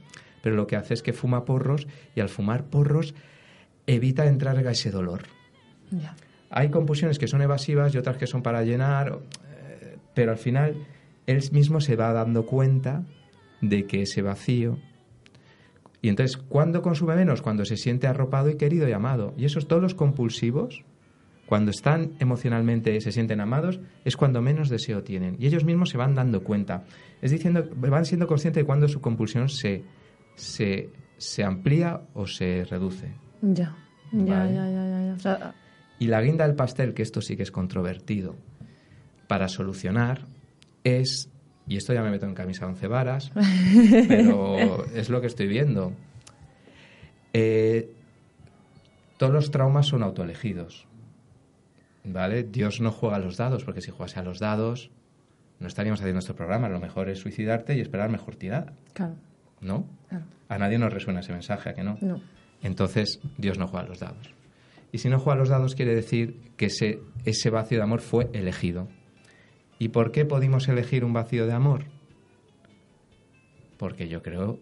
pero 0.41 0.55
lo 0.55 0.65
que 0.67 0.75
hace 0.75 0.93
es 0.93 1.03
que 1.03 1.13
fuma 1.13 1.45
porros 1.45 1.87
y 2.15 2.21
al 2.21 2.29
fumar 2.29 2.65
porros 2.65 3.13
evita 3.85 4.25
entrar 4.25 4.57
a 4.57 4.71
ese 4.71 4.89
dolor. 4.91 5.21
Hay 6.55 6.69
compulsiones 6.69 7.17
que 7.17 7.27
son 7.27 7.41
evasivas 7.41 7.93
y 7.95 7.97
otras 7.97 8.17
que 8.17 8.27
son 8.27 8.43
para 8.43 8.61
llenar, 8.61 9.19
eh, 9.49 9.97
pero 10.13 10.31
al 10.31 10.37
final 10.37 10.85
él 11.25 11.41
mismo 11.51 11.81
se 11.81 11.95
va 11.95 12.13
dando 12.13 12.45
cuenta 12.45 13.03
de 13.59 13.87
que 13.87 14.03
ese 14.03 14.21
vacío. 14.21 14.77
Y 15.99 16.09
entonces, 16.09 16.37
¿cuándo 16.37 16.83
consume 16.83 17.15
menos? 17.15 17.41
Cuando 17.41 17.65
se 17.65 17.75
siente 17.75 18.05
arropado 18.05 18.51
y 18.51 18.57
querido 18.57 18.87
y 18.87 18.91
amado. 18.91 19.33
Y 19.35 19.45
esos 19.45 19.67
todos 19.67 19.81
los 19.81 19.95
compulsivos 19.95 20.83
cuando 21.47 21.71
están 21.71 22.11
emocionalmente, 22.19 22.99
se 23.01 23.11
sienten 23.11 23.41
amados, 23.41 23.79
es 24.05 24.15
cuando 24.15 24.41
menos 24.41 24.69
deseo 24.69 25.03
tienen. 25.03 25.35
Y 25.39 25.47
ellos 25.47 25.65
mismos 25.65 25.89
se 25.89 25.97
van 25.97 26.13
dando 26.13 26.43
cuenta. 26.43 26.83
Es 27.21 27.31
diciendo, 27.31 27.67
van 27.75 28.05
siendo 28.05 28.27
conscientes 28.27 28.61
de 28.61 28.65
cuando 28.65 28.87
su 28.87 29.01
compulsión 29.01 29.49
se, 29.49 29.83
se, 30.35 30.89
se 31.17 31.43
amplía 31.43 32.01
o 32.13 32.27
se 32.27 32.63
reduce. 32.65 33.13
Ya, 33.41 33.75
ya, 34.11 34.45
ya, 34.45 34.69
ya, 34.69 35.15
ya. 35.23 35.55
Y 35.99 36.07
la 36.07 36.21
guinda 36.21 36.45
del 36.45 36.55
pastel, 36.55 36.93
que 36.93 37.01
esto 37.01 37.21
sí 37.21 37.35
que 37.35 37.43
es 37.43 37.51
controvertido, 37.51 38.35
para 39.27 39.47
solucionar 39.47 40.21
es, 40.83 41.29
y 41.67 41.77
esto 41.77 41.93
ya 41.93 42.01
me 42.01 42.11
meto 42.11 42.25
en 42.25 42.33
camisa 42.33 42.67
once 42.67 42.87
varas, 42.87 43.31
pero 44.07 44.85
es 44.93 45.09
lo 45.09 45.21
que 45.21 45.27
estoy 45.27 45.47
viendo. 45.47 45.93
Eh, 47.33 47.91
todos 49.17 49.33
los 49.33 49.51
traumas 49.51 49.87
son 49.87 50.03
autoelegidos. 50.03 50.87
¿Vale? 52.05 52.43
Dios 52.43 52.81
no 52.81 52.91
juega 52.91 53.15
a 53.15 53.19
los 53.19 53.37
dados, 53.37 53.63
porque 53.63 53.79
si 53.79 53.89
jugase 53.89 54.19
a 54.19 54.23
los 54.23 54.39
dados, 54.39 54.91
no 55.59 55.67
estaríamos 55.67 56.01
haciendo 56.01 56.15
nuestro 56.15 56.35
programa. 56.35 56.67
Lo 56.67 56.81
mejor 56.81 57.09
es 57.09 57.19
suicidarte 57.19 57.77
y 57.77 57.79
esperar 57.79 58.09
mejor 58.09 58.35
tirada. 58.35 58.73
Claro. 58.91 59.15
¿No? 59.61 59.85
A 60.49 60.57
nadie 60.57 60.77
nos 60.77 60.91
resuena 60.91 61.21
ese 61.21 61.31
mensaje, 61.31 61.69
¿a 61.69 61.73
que 61.73 61.83
no? 61.83 61.97
No. 62.01 62.19
Entonces, 62.61 63.21
Dios 63.37 63.57
no 63.57 63.67
juega 63.67 63.85
a 63.85 63.89
los 63.89 63.99
dados. 63.99 64.33
Y 64.93 64.99
si 64.99 65.09
no 65.09 65.19
juega 65.19 65.39
los 65.39 65.49
dados, 65.49 65.73
quiere 65.73 65.95
decir 65.95 66.39
que 66.55 66.67
ese, 66.67 67.01
ese 67.25 67.49
vacío 67.49 67.79
de 67.79 67.83
amor 67.83 67.99
fue 67.99 68.29
elegido. 68.31 68.87
¿Y 69.79 69.89
por 69.89 70.11
qué 70.11 70.23
pudimos 70.23 70.69
elegir 70.69 71.03
un 71.03 71.13
vacío 71.13 71.47
de 71.47 71.53
amor? 71.53 71.85
Porque 73.77 74.07
yo 74.07 74.21
creo 74.21 74.59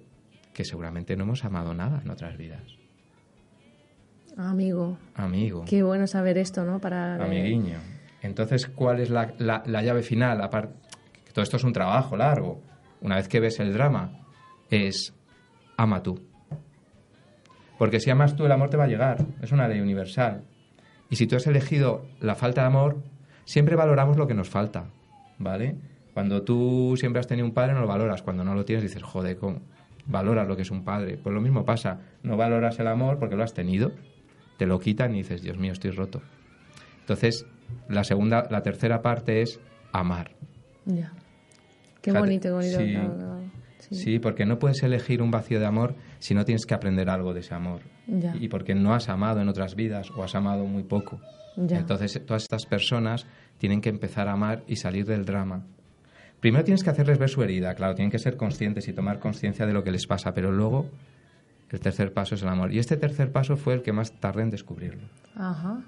que 0.53 0.63
seguramente 0.63 1.17
no 1.17 1.25
hemos 1.25 1.43
amado 1.43 1.73
nada 1.73 2.01
en 2.01 2.09
otras 2.09 2.37
vidas. 2.37 2.63
Amigo. 4.37 4.97
Amigo. 5.15 5.65
Qué 5.67 5.83
bueno 5.83 6.07
saber 6.07 6.37
esto, 6.37 6.63
¿no? 6.63 6.79
Para 6.79 7.15
Amiguiño. 7.15 7.79
Entonces, 8.21 8.67
¿cuál 8.67 9.01
es 9.01 9.09
la, 9.09 9.33
la, 9.37 9.83
llave 9.83 10.01
final? 10.01 10.41
Aparte, 10.41 10.73
todo 11.33 11.43
esto 11.43 11.57
es 11.57 11.63
un 11.65 11.73
trabajo 11.73 12.15
largo. 12.15 12.61
Una 13.01 13.17
vez 13.17 13.27
que 13.27 13.41
ves 13.41 13.59
el 13.59 13.73
drama, 13.73 14.25
es 14.69 15.13
ama 15.75 16.01
tú. 16.01 16.30
Porque 17.81 17.99
si 17.99 18.11
amas 18.11 18.35
tú, 18.35 18.45
el 18.45 18.51
amor 18.51 18.69
te 18.69 18.77
va 18.77 18.83
a 18.83 18.87
llegar. 18.87 19.25
Es 19.41 19.51
una 19.51 19.67
ley 19.67 19.79
universal. 19.79 20.43
Y 21.09 21.15
si 21.15 21.25
tú 21.25 21.35
has 21.35 21.47
elegido 21.47 22.05
la 22.19 22.35
falta 22.35 22.61
de 22.61 22.67
amor, 22.67 23.01
siempre 23.43 23.75
valoramos 23.75 24.17
lo 24.17 24.27
que 24.27 24.35
nos 24.35 24.49
falta. 24.49 24.85
¿Vale? 25.39 25.77
Cuando 26.13 26.43
tú 26.43 26.93
siempre 26.95 27.19
has 27.19 27.25
tenido 27.25 27.47
un 27.47 27.55
padre, 27.55 27.73
no 27.73 27.81
lo 27.81 27.87
valoras. 27.87 28.21
Cuando 28.21 28.43
no 28.43 28.53
lo 28.53 28.65
tienes, 28.65 28.83
dices, 28.83 29.01
joder, 29.01 29.35
¿cómo? 29.37 29.61
Valoras 30.05 30.47
lo 30.47 30.55
que 30.55 30.61
es 30.61 30.69
un 30.69 30.83
padre. 30.83 31.17
Pues 31.17 31.33
lo 31.33 31.41
mismo 31.41 31.65
pasa. 31.65 32.01
No 32.21 32.37
valoras 32.37 32.79
el 32.79 32.85
amor 32.85 33.17
porque 33.17 33.35
lo 33.35 33.43
has 33.43 33.55
tenido. 33.55 33.91
Te 34.59 34.67
lo 34.67 34.79
quitan 34.79 35.15
y 35.15 35.23
dices, 35.23 35.41
Dios 35.41 35.57
mío, 35.57 35.71
estoy 35.71 35.89
roto. 35.89 36.21
Entonces, 36.99 37.47
la 37.89 38.03
segunda, 38.03 38.47
la 38.51 38.61
tercera 38.61 39.01
parte 39.01 39.41
es 39.41 39.59
amar. 39.91 40.33
Ya. 40.85 41.13
Qué 42.03 42.11
bonito, 42.11 42.53
bonito. 42.53 42.77
Sí, 42.77 42.95
porque 44.19 44.45
no 44.45 44.59
puedes 44.59 44.83
elegir 44.83 45.21
un 45.21 45.31
vacío 45.31 45.59
de 45.59 45.65
amor 45.65 45.95
si 46.19 46.33
no 46.33 46.45
tienes 46.45 46.65
que 46.65 46.73
aprender 46.73 47.09
algo 47.09 47.33
de 47.33 47.41
ese 47.41 47.53
amor. 47.53 47.81
Y 48.39 48.47
porque 48.47 48.75
no 48.75 48.93
has 48.93 49.09
amado 49.09 49.41
en 49.41 49.49
otras 49.49 49.75
vidas 49.75 50.11
o 50.11 50.23
has 50.23 50.35
amado 50.35 50.65
muy 50.65 50.83
poco. 50.83 51.19
Entonces, 51.57 52.21
todas 52.25 52.43
estas 52.43 52.65
personas 52.65 53.25
tienen 53.57 53.81
que 53.81 53.89
empezar 53.89 54.27
a 54.27 54.33
amar 54.33 54.63
y 54.67 54.77
salir 54.77 55.05
del 55.05 55.25
drama. 55.25 55.63
Primero 56.39 56.63
tienes 56.63 56.83
que 56.83 56.89
hacerles 56.89 57.19
ver 57.19 57.29
su 57.29 57.43
herida, 57.43 57.75
claro, 57.75 57.93
tienen 57.93 58.09
que 58.09 58.17
ser 58.17 58.35
conscientes 58.35 58.87
y 58.87 58.93
tomar 58.93 59.19
conciencia 59.19 59.67
de 59.67 59.73
lo 59.73 59.83
que 59.83 59.91
les 59.91 60.07
pasa, 60.07 60.33
pero 60.33 60.51
luego 60.51 60.89
el 61.69 61.79
tercer 61.79 62.13
paso 62.13 62.35
es 62.35 62.41
el 62.41 62.49
amor. 62.49 62.73
Y 62.73 62.79
este 62.79 62.97
tercer 62.97 63.31
paso 63.31 63.57
fue 63.57 63.75
el 63.75 63.83
que 63.83 63.93
más 63.93 64.13
tardé 64.13 64.41
en 64.41 64.49
descubrirlo. 64.49 65.03
Ajá. 65.35 65.83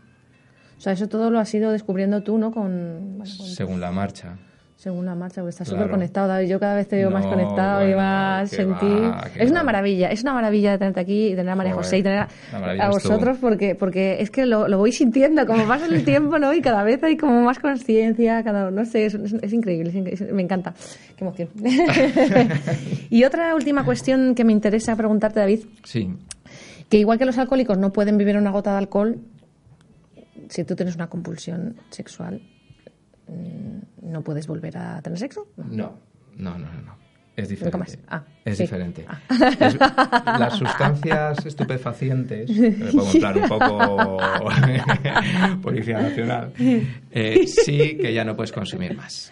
O 0.78 0.82
sea, 0.82 0.94
eso 0.94 1.08
todo 1.08 1.32
lo 1.32 1.40
has 1.40 1.54
ido 1.54 1.72
descubriendo 1.72 2.22
tú, 2.22 2.38
¿no? 2.38 2.52
Con, 2.52 3.22
Según 3.26 3.80
la 3.80 3.92
marcha 3.92 4.38
según 4.84 5.06
la 5.06 5.16
marcha, 5.16 5.36
porque 5.36 5.52
estás 5.52 5.70
súper 5.70 5.90
conectado, 5.90 6.28
David. 6.28 6.50
Yo 6.50 6.60
cada 6.60 6.76
vez 6.76 6.90
te 6.90 6.98
veo 6.98 7.10
más 7.10 7.26
conectado 7.26 7.88
y 7.88 7.96
más 7.96 8.50
sentir. 8.50 9.14
es 9.40 9.50
una 9.50 9.64
maravilla, 9.64 10.10
es 10.10 10.24
una 10.24 10.34
maravilla 10.34 10.78
tenerte 10.78 11.00
aquí 11.00 11.28
y 11.28 11.30
tener 11.30 11.50
a 11.52 11.56
María 11.56 11.74
José 11.74 12.00
y 12.00 12.04
tener 12.04 12.28
a, 12.52 12.90
vosotros, 12.90 13.38
porque, 13.40 13.76
porque 13.76 14.18
es 14.20 14.30
que 14.30 14.46
lo, 14.46 14.78
voy 14.78 14.92
sintiendo, 14.92 15.46
como 15.46 15.66
pasa 15.70 15.86
el 15.86 16.04
tiempo, 16.04 16.38
¿no? 16.38 16.54
Y 16.54 16.62
cada 16.62 16.84
vez 16.84 17.02
hay 17.02 17.16
como 17.16 17.44
más 17.44 17.60
conciencia, 17.60 18.44
cada 18.44 18.72
no 18.72 18.84
sé, 18.84 19.06
es, 19.06 19.54
increíble, 19.54 19.94
me 20.34 20.42
encanta. 20.42 20.74
Qué 21.16 21.24
emoción. 21.24 21.48
y 23.10 23.24
otra 23.24 23.56
última 23.56 23.86
cuestión 23.86 24.36
que 24.36 24.44
me 24.44 24.52
interesa 24.52 24.98
preguntarte, 24.98 25.40
David. 25.40 25.62
Sí. 25.86 26.14
Que 26.90 26.98
igual 26.98 27.18
que 27.18 27.26
los 27.26 27.38
alcohólicos 27.38 27.78
no 27.78 27.94
pueden 27.94 28.18
vivir 28.18 28.36
una 28.36 28.52
gota 28.52 28.72
de 28.74 28.80
alcohol, 28.80 29.22
si 30.50 30.66
tú 30.66 30.76
tienes 30.76 30.96
una 30.96 31.08
compulsión 31.08 31.78
sexual, 31.90 32.42
no 34.02 34.22
puedes 34.22 34.48
volver 34.48 34.78
a 34.78 35.02
tener 35.02 35.20
sexo? 35.20 35.48
No, 35.58 35.98
no, 36.36 36.58
no, 36.58 36.68
no. 36.82 37.04
Es 37.36 37.50
diferente. 37.50 37.98
Ah, 38.08 38.24
es 38.46 38.60
diferente. 38.60 39.06
Ah. 39.08 40.38
las 40.40 40.54
sustancias 40.54 41.44
estupefacientes, 41.46 42.50
me 42.60 42.72
puedo 42.72 43.06
mostrar 43.06 43.38
un 43.38 43.48
poco 43.50 44.20
Policía 45.64 46.00
Nacional, 46.00 46.54
eh, 47.12 47.48
sí 47.48 47.98
que 47.98 48.14
ya 48.14 48.24
no 48.24 48.36
puedes 48.36 48.52
consumir 48.52 48.96
más. 48.96 49.32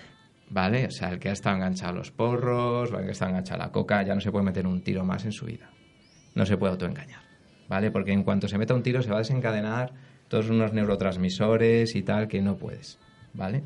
¿Vale? 0.50 0.88
O 0.88 0.92
sea, 0.92 1.10
el 1.10 1.20
que 1.20 1.30
ha 1.30 1.32
estado 1.32 1.56
enganchado 1.56 1.94
a 1.94 1.96
los 1.96 2.12
porros, 2.12 2.92
o 2.92 3.00
el 3.00 3.06
que 3.06 3.12
está 3.12 3.30
enganchado 3.30 3.62
a 3.62 3.68
la 3.68 3.72
coca, 3.72 4.04
ya 4.04 4.14
no 4.16 4.20
se 4.20 4.32
puede 4.32 4.44
meter 4.44 4.68
un 4.68 4.82
tiro 4.82 5.06
más 5.06 5.24
en 5.24 5.32
su 5.32 5.46
vida. 5.46 5.70
No 6.36 6.46
se 6.46 6.58
puede 6.58 6.74
autoengañar. 6.74 7.22
¿Vale? 7.70 7.90
Porque 7.90 8.12
en 8.12 8.24
cuanto 8.24 8.50
se 8.50 8.58
meta 8.58 8.74
un 8.74 8.84
tiro 8.84 9.02
se 9.02 9.10
va 9.10 9.18
a 9.18 9.20
desencadenar 9.20 9.94
todos 10.28 10.50
unos 10.50 10.74
neurotransmisores 10.74 11.96
y 11.96 12.02
tal 12.02 12.28
que 12.28 12.42
no 12.42 12.58
puedes. 12.58 13.00
¿Vale? 13.34 13.64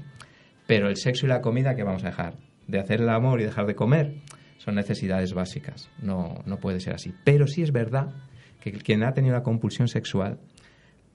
Pero 0.68 0.90
el 0.90 0.98
sexo 0.98 1.26
y 1.26 1.30
la 1.30 1.42
comida, 1.42 1.76
¿qué 1.76 1.84
vamos 1.84 2.04
a 2.04 2.08
dejar? 2.08 2.36
De 2.68 2.80
hacer 2.80 3.02
el 3.02 3.10
amor 3.10 3.42
y 3.42 3.44
dejar 3.44 3.66
de 3.68 3.76
comer, 3.76 4.16
son 4.58 4.76
necesidades 4.76 5.34
básicas. 5.34 5.90
No, 6.02 6.42
no 6.46 6.58
puede 6.58 6.80
ser 6.80 6.94
así. 6.94 7.14
Pero 7.24 7.48
sí 7.48 7.62
es 7.62 7.72
verdad 7.72 8.14
que 8.60 8.72
quien 8.72 9.04
ha 9.04 9.14
tenido 9.14 9.36
la 9.36 9.44
compulsión 9.44 9.88
sexual, 9.88 10.40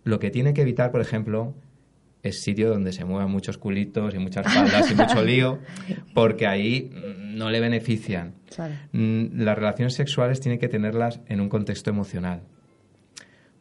lo 0.04 0.18
que 0.18 0.30
tiene 0.30 0.54
que 0.54 0.62
evitar, 0.62 0.92
por 0.92 1.00
ejemplo, 1.00 1.54
es 2.22 2.42
sitio 2.42 2.68
donde 2.68 2.92
se 2.92 3.04
muevan 3.04 3.30
muchos 3.30 3.58
culitos 3.58 4.14
y 4.14 4.18
muchas 4.18 4.52
faldas 4.52 4.90
y 4.90 4.94
mucho 4.94 5.24
lío, 5.24 5.58
porque 6.14 6.46
ahí 6.46 6.90
no 7.18 7.50
le 7.50 7.60
benefician. 7.60 8.34
Mm, 8.92 9.42
las 9.42 9.56
relaciones 9.56 9.94
sexuales 9.94 10.40
tiene 10.40 10.58
que 10.58 10.68
tenerlas 10.68 11.20
en 11.26 11.40
un 11.40 11.48
contexto 11.48 11.90
emocional, 11.90 12.42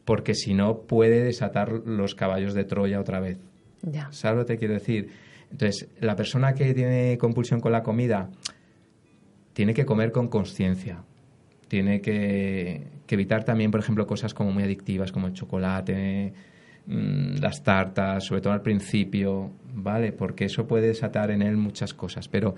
porque 0.04 0.34
si 0.34 0.54
no 0.54 0.82
puede 0.82 1.22
desatar 1.22 1.72
los 1.72 2.14
caballos 2.14 2.54
de 2.54 2.64
Troya 2.64 3.00
otra 3.00 3.20
vez. 3.20 3.38
Ya. 3.82 4.12
¿Sabes 4.12 4.38
lo 4.38 4.46
que 4.46 4.54
te 4.54 4.58
quiero 4.58 4.74
decir? 4.74 5.10
Entonces, 5.50 5.88
la 6.00 6.16
persona 6.16 6.54
que 6.54 6.72
tiene 6.74 7.18
compulsión 7.18 7.60
con 7.60 7.72
la 7.72 7.82
comida 7.82 8.30
tiene 9.52 9.74
que 9.74 9.84
comer 9.84 10.12
con 10.12 10.28
conciencia. 10.28 11.02
Tiene 11.68 12.00
que, 12.00 12.86
evitar 13.08 13.44
también, 13.44 13.70
por 13.70 13.80
ejemplo, 13.80 14.06
cosas 14.06 14.32
como 14.32 14.52
muy 14.52 14.62
adictivas, 14.62 15.12
como 15.12 15.26
el 15.26 15.32
chocolate, 15.32 16.32
mm, 16.86 17.36
las 17.40 17.62
tartas, 17.62 18.24
sobre 18.24 18.40
todo 18.40 18.52
al 18.52 18.62
principio, 18.62 19.50
¿vale? 19.74 20.12
Porque 20.12 20.46
eso 20.46 20.66
puede 20.66 20.88
desatar 20.88 21.30
en 21.30 21.42
él 21.42 21.56
muchas 21.56 21.92
cosas. 21.92 22.28
Pero, 22.28 22.54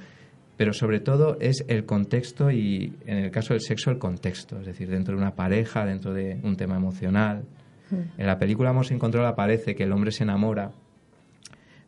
pero 0.56 0.72
sobre 0.72 1.00
todo 1.00 1.38
es 1.40 1.64
el 1.68 1.86
contexto 1.86 2.50
y, 2.50 2.92
en 3.06 3.18
el 3.18 3.30
caso 3.30 3.54
del 3.54 3.62
sexo, 3.62 3.90
el 3.90 3.98
contexto. 3.98 4.60
Es 4.60 4.66
decir, 4.66 4.88
dentro 4.88 5.16
de 5.16 5.22
una 5.22 5.34
pareja, 5.34 5.86
dentro 5.86 6.12
de 6.12 6.38
un 6.42 6.56
tema 6.56 6.76
emocional. 6.76 7.44
Hmm. 7.90 8.20
En 8.20 8.26
la 8.26 8.38
película 8.38 8.70
Hemos 8.70 8.90
encontrado 8.90 9.26
aparece 9.26 9.74
que 9.74 9.84
el 9.84 9.92
hombre 9.92 10.12
se 10.12 10.24
enamora 10.24 10.72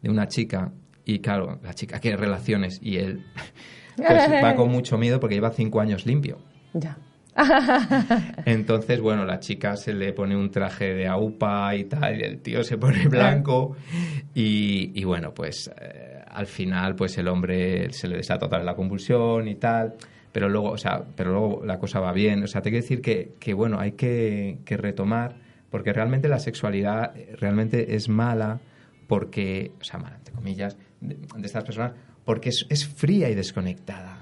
de 0.02 0.10
una 0.10 0.26
chica 0.28 0.72
y 1.04 1.18
claro, 1.20 1.58
la 1.62 1.74
chica 1.74 1.98
quiere 2.00 2.16
relaciones 2.16 2.80
y 2.82 2.96
él 2.96 3.24
pues, 3.96 4.08
va 4.08 4.54
con 4.54 4.70
mucho 4.70 4.98
miedo 4.98 5.20
porque 5.20 5.34
lleva 5.34 5.50
cinco 5.50 5.80
años 5.80 6.06
limpio. 6.06 6.38
Ya. 6.72 6.96
Entonces, 8.44 9.00
bueno, 9.00 9.24
la 9.24 9.40
chica 9.40 9.76
se 9.76 9.92
le 9.92 10.12
pone 10.12 10.36
un 10.36 10.50
traje 10.50 10.94
de 10.94 11.06
aupa 11.06 11.74
y 11.74 11.84
tal, 11.84 12.20
y 12.20 12.22
el 12.22 12.40
tío 12.40 12.62
se 12.62 12.78
pone 12.78 13.08
blanco. 13.08 13.76
Y, 14.34 15.04
bueno, 15.04 15.32
pues 15.34 15.70
eh, 15.80 16.22
al 16.26 16.46
final, 16.46 16.94
pues 16.94 17.18
el 17.18 17.28
hombre 17.28 17.92
se 17.92 18.08
le 18.08 18.16
desata 18.16 18.48
toda 18.48 18.62
la 18.62 18.74
convulsión 18.74 19.48
y 19.48 19.56
tal. 19.56 19.94
Pero 20.32 20.48
luego, 20.48 20.70
o 20.70 20.78
sea, 20.78 21.04
pero 21.14 21.30
luego 21.30 21.62
la 21.64 21.78
cosa 21.78 22.00
va 22.00 22.12
bien. 22.12 22.42
O 22.42 22.46
sea, 22.46 22.60
te 22.60 22.70
quiero 22.70 22.82
decir 22.82 23.00
que, 23.00 23.34
que 23.38 23.54
bueno, 23.54 23.78
hay 23.78 23.92
que, 23.92 24.58
que 24.64 24.76
retomar, 24.76 25.36
porque 25.70 25.92
realmente 25.92 26.28
la 26.28 26.40
sexualidad 26.40 27.14
realmente 27.38 27.94
es 27.94 28.08
mala, 28.08 28.60
porque, 29.06 29.70
o 29.80 29.84
sea, 29.84 30.00
mala, 30.00 30.16
entre 30.16 30.34
comillas, 30.34 30.76
de, 31.08 31.46
estas 31.46 31.64
personas 31.64 31.92
porque 32.24 32.48
es, 32.48 32.86
fría 32.86 33.30
y 33.30 33.34
desconectada. 33.34 34.18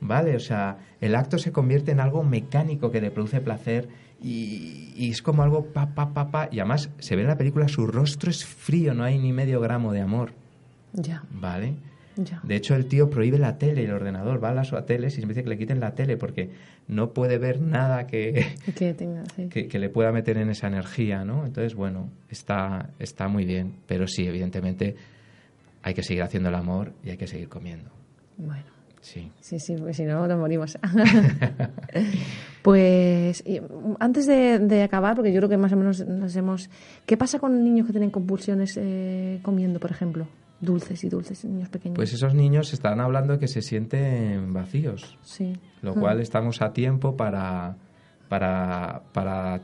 ¿Vale? 0.00 0.34
O 0.34 0.40
sea, 0.40 0.78
el 1.00 1.14
acto 1.14 1.38
se 1.38 1.52
convierte 1.52 1.92
en 1.92 2.00
algo 2.00 2.24
mecánico 2.24 2.90
que 2.90 3.00
le 3.00 3.10
produce 3.10 3.40
placer 3.40 3.88
y, 4.20 5.10
es 5.10 5.22
como 5.22 5.42
algo 5.42 5.66
pa, 5.66 5.94
pa, 5.94 6.12
pa, 6.12 6.30
pa. 6.30 6.48
Y 6.50 6.60
además 6.60 6.90
se 6.98 7.16
ve 7.16 7.22
en 7.22 7.28
la 7.28 7.36
película, 7.36 7.68
su 7.68 7.86
rostro 7.86 8.30
es 8.30 8.44
frío, 8.44 8.94
no 8.94 9.04
hay 9.04 9.18
ni 9.18 9.32
medio 9.32 9.60
gramo 9.60 9.92
de 9.92 10.00
amor. 10.00 10.32
Ya. 10.92 11.22
¿Vale? 11.30 11.74
Ya. 12.16 12.40
De 12.42 12.56
hecho, 12.56 12.74
el 12.74 12.86
tío 12.86 13.08
prohíbe 13.10 13.38
la 13.38 13.58
tele 13.58 13.82
y 13.82 13.84
el 13.86 13.92
ordenador. 13.92 14.42
Va 14.42 14.50
a 14.50 14.54
las 14.54 14.72
teles 14.86 15.16
y 15.18 15.22
me 15.22 15.28
dice 15.28 15.42
que 15.44 15.48
le 15.48 15.58
quiten 15.58 15.80
la 15.80 15.94
tele 15.94 16.16
porque 16.16 16.50
no 16.88 17.12
puede 17.12 17.38
ver 17.38 17.60
nada 17.60 18.06
que, 18.06 18.54
Que 18.76 18.92
tenga, 18.92 19.24
sí. 19.36 19.48
que, 19.48 19.66
que 19.66 19.78
le 19.78 19.88
pueda 19.88 20.12
meter 20.12 20.36
en 20.36 20.50
esa 20.50 20.66
energía, 20.66 21.24
¿no? 21.24 21.46
Entonces, 21.46 21.74
bueno, 21.74 22.10
está, 22.28 22.90
está 22.98 23.28
muy 23.28 23.44
bien. 23.44 23.76
Pero 23.86 24.06
sí, 24.06 24.26
evidentemente, 24.26 24.96
hay 25.82 25.94
que 25.94 26.02
seguir 26.02 26.22
haciendo 26.22 26.48
el 26.48 26.54
amor 26.54 26.92
y 27.04 27.10
hay 27.10 27.16
que 27.16 27.26
seguir 27.26 27.48
comiendo. 27.48 27.90
Bueno. 28.36 28.64
Sí. 29.00 29.32
Sí, 29.40 29.58
sí, 29.58 29.74
porque 29.76 29.94
si 29.94 30.04
no 30.04 30.26
nos 30.28 30.38
morimos. 30.38 30.78
pues 32.62 33.42
y, 33.46 33.60
mm, 33.60 33.96
antes 33.98 34.26
de, 34.26 34.58
de 34.60 34.82
acabar, 34.82 35.16
porque 35.16 35.32
yo 35.32 35.38
creo 35.40 35.48
que 35.48 35.56
más 35.56 35.72
o 35.72 35.76
menos 35.76 36.06
nos 36.06 36.34
hemos... 36.36 36.70
¿Qué 37.06 37.16
pasa 37.16 37.38
con 37.38 37.62
niños 37.64 37.86
que 37.86 37.92
tienen 37.92 38.10
compulsiones 38.10 38.76
eh, 38.80 39.40
comiendo, 39.42 39.80
por 39.80 39.90
ejemplo? 39.90 40.26
Dulces 40.60 41.02
y 41.02 41.08
dulces, 41.08 41.44
niños 41.44 41.68
pequeños. 41.68 41.96
Pues 41.96 42.12
esos 42.12 42.34
niños 42.34 42.72
están 42.72 43.00
hablando 43.00 43.32
de 43.34 43.38
que 43.40 43.48
se 43.48 43.62
sienten 43.62 44.52
vacíos, 44.52 45.18
Sí. 45.22 45.52
lo 45.80 45.96
Mm. 45.96 46.00
cual 46.00 46.20
estamos 46.20 46.62
a 46.62 46.72
tiempo 46.72 47.16
para, 47.16 47.76
para, 48.28 49.02
para, 49.12 49.60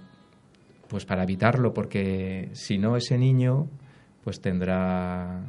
pues 0.88 1.04
para 1.04 1.22
evitarlo, 1.22 1.72
porque 1.72 2.48
si 2.54 2.78
no 2.78 2.96
ese 2.96 3.16
niño 3.16 3.68
pues 4.24 4.40
tendrá 4.40 5.42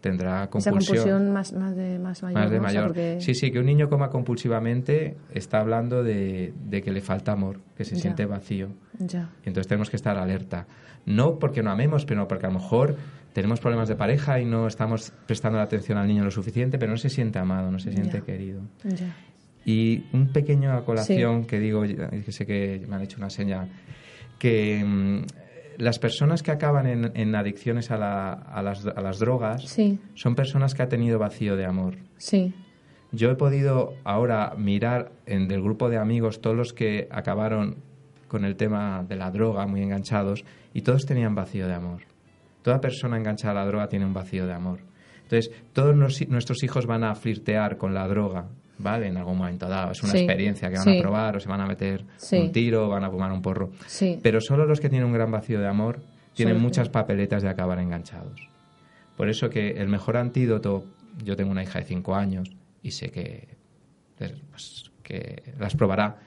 tendrá 0.00 0.42
Esa 0.44 0.50
compulsión. 0.50 0.74
compulsión 0.96 1.32
más, 1.32 1.52
más 1.52 1.74
de 1.76 1.98
más 1.98 2.22
mayor. 2.22 2.40
Más 2.40 2.50
de 2.50 2.58
¿no? 2.58 2.64
O 2.64 2.68
sea, 2.68 2.80
mayor. 2.80 2.86
porque- 2.94 3.18
Sí, 3.20 3.34
sí, 3.34 3.50
que 3.50 3.58
un 3.58 3.66
niño 3.66 3.88
coma 3.88 4.10
compulsivamente 4.10 5.16
está 5.32 5.58
hablando 5.60 6.02
de, 6.02 6.52
de 6.68 6.82
que 6.82 6.92
le 6.92 7.00
falta 7.00 7.32
amor, 7.32 7.60
que 7.76 7.84
se 7.84 7.94
Ya. 7.96 8.02
siente 8.02 8.26
vacío. 8.26 8.68
Ya. 8.98 9.30
Y 9.44 9.48
entonces 9.48 9.66
tenemos 9.68 9.90
que 9.90 9.96
estar 9.96 10.16
alerta. 10.16 10.66
No 11.06 11.38
porque 11.38 11.62
no 11.62 11.70
amemos, 11.70 12.04
pero 12.04 12.26
porque 12.28 12.46
a 12.46 12.48
lo 12.48 12.54
mejor 12.58 12.96
tenemos 13.32 13.60
problemas 13.60 13.88
de 13.88 13.96
pareja 13.96 14.40
y 14.40 14.44
no 14.44 14.66
estamos 14.66 15.12
prestando 15.26 15.58
la 15.58 15.64
atención 15.64 15.98
al 15.98 16.08
niño 16.08 16.24
lo 16.24 16.30
suficiente, 16.30 16.78
pero 16.78 16.92
no 16.92 16.98
se 16.98 17.10
siente 17.10 17.38
amado, 17.38 17.70
no 17.70 17.78
se 17.78 17.92
siente 17.92 18.18
Ya. 18.18 18.24
querido. 18.24 18.62
Ya. 18.84 19.14
Y 19.64 20.04
un 20.12 20.28
pequeño 20.32 20.72
a 20.72 20.84
colación 20.84 21.44
que 21.44 21.58
digo, 21.60 21.82
que 21.82 22.32
sé 22.32 22.46
que 22.46 22.84
me 22.88 22.96
han 22.96 23.02
hecho 23.02 23.18
una 23.18 23.30
seña, 23.30 23.68
que 24.38 24.82
mm, 24.84 25.22
las 25.78 25.98
personas 25.98 26.42
que 26.42 26.50
acaban 26.50 26.86
en, 26.86 27.12
en 27.14 27.34
adicciones 27.34 27.90
a, 27.90 27.96
la- 27.98 28.32
a 28.32 28.62
las, 28.62 28.86
a 28.86 29.00
las 29.00 29.18
drogas 29.18 29.62
Sí, 29.68 29.98
son 30.14 30.34
personas 30.34 30.74
que 30.74 30.82
han 30.82 30.88
tenido 30.88 31.18
vacío 31.18 31.56
de 31.56 31.64
amor. 31.66 31.96
sí. 32.16 32.54
Yo 33.12 33.30
he 33.30 33.36
podido 33.36 33.94
ahora 34.04 34.54
mirar 34.58 35.12
en 35.26 35.46
del 35.46 35.62
grupo 35.62 35.88
de 35.88 35.96
amigos 35.96 36.40
todos 36.40 36.56
los 36.56 36.72
que 36.72 37.06
acabaron 37.10 37.76
con 38.26 38.44
el 38.44 38.56
tema 38.56 39.04
de 39.08 39.14
la 39.16 39.30
droga 39.30 39.64
muy 39.66 39.80
enganchados 39.80 40.44
y 40.74 40.82
todos 40.82 41.06
tenían 41.06 41.34
vacío 41.36 41.68
de 41.68 41.74
amor. 41.74 42.02
Toda 42.62 42.80
persona 42.80 43.16
enganchada 43.16 43.52
a 43.52 43.64
la 43.64 43.66
droga 43.70 43.88
tiene 43.88 44.04
un 44.06 44.12
vacío 44.12 44.44
de 44.46 44.52
amor. 44.52 44.80
Entonces, 45.22 45.52
todos 45.72 45.94
nos- 45.96 46.28
nuestros 46.28 46.62
hijos 46.64 46.86
van 46.86 47.04
a 47.04 47.14
flirtear 47.14 47.76
con 47.78 47.94
la 47.94 48.06
droga, 48.08 48.46
¿vale? 48.78 49.08
En 49.08 49.16
algún 49.16 49.38
momento 49.38 49.68
dado. 49.68 49.92
Es 49.92 50.02
una 50.02 50.12
Sí, 50.12 50.18
experiencia 50.18 50.68
que 50.70 50.76
van 50.76 50.84
sí. 50.84 50.98
a 50.98 51.00
probar 51.02 51.36
o 51.36 51.40
se 51.40 51.48
van 51.48 51.60
a 51.60 51.66
meter 51.66 52.04
Sí. 52.16 52.36
un 52.38 52.52
tiro 52.52 52.86
o 52.86 52.88
van 52.90 53.04
a 53.04 53.10
fumar 53.10 53.32
un 53.32 53.42
porro. 53.42 53.70
Pero 54.22 54.40
solo 54.40 54.66
los 54.66 54.80
que 54.80 54.88
tienen 54.88 55.06
un 55.06 55.12
gran 55.12 55.30
vacío 55.30 55.60
de 55.60 55.66
amor 55.68 56.00
tienen 56.34 56.60
muchas 56.60 56.88
papeletas 56.88 57.42
de 57.42 57.48
acabar 57.48 57.78
enganchados. 57.78 58.48
Por 59.16 59.28
eso 59.30 59.48
que 59.48 59.70
el 59.70 59.88
mejor 59.88 60.16
antídoto, 60.18 60.84
yo 61.24 61.36
tengo 61.36 61.50
una 61.50 61.62
hija 61.62 61.78
de 61.78 61.86
5 61.86 62.14
años 62.14 62.50
y 62.82 62.90
sé 62.90 63.10
que, 63.10 63.48
pues, 64.50 64.90
que 65.02 65.54
las 65.58 65.74
probará, 65.74 66.18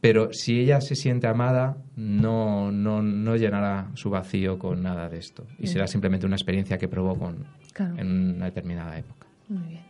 pero 0.00 0.28
si 0.32 0.60
ella 0.60 0.82
se 0.82 0.94
siente 0.94 1.26
amada, 1.26 1.78
no, 1.96 2.70
no, 2.70 3.00
no 3.00 3.36
llenará 3.36 3.88
su 3.94 4.10
vacío 4.10 4.58
con 4.58 4.82
nada 4.82 5.08
de 5.08 5.18
esto. 5.18 5.46
Y 5.58 5.68
será 5.68 5.86
simplemente 5.86 6.26
una 6.26 6.36
experiencia 6.36 6.76
que 6.76 6.86
probó 6.88 7.18
con, 7.18 7.46
Claro. 7.72 7.96
en 7.98 8.34
una 8.36 8.44
determinada 8.46 8.98
época. 8.98 9.26
Muy 9.48 9.68
bien. 9.68 9.82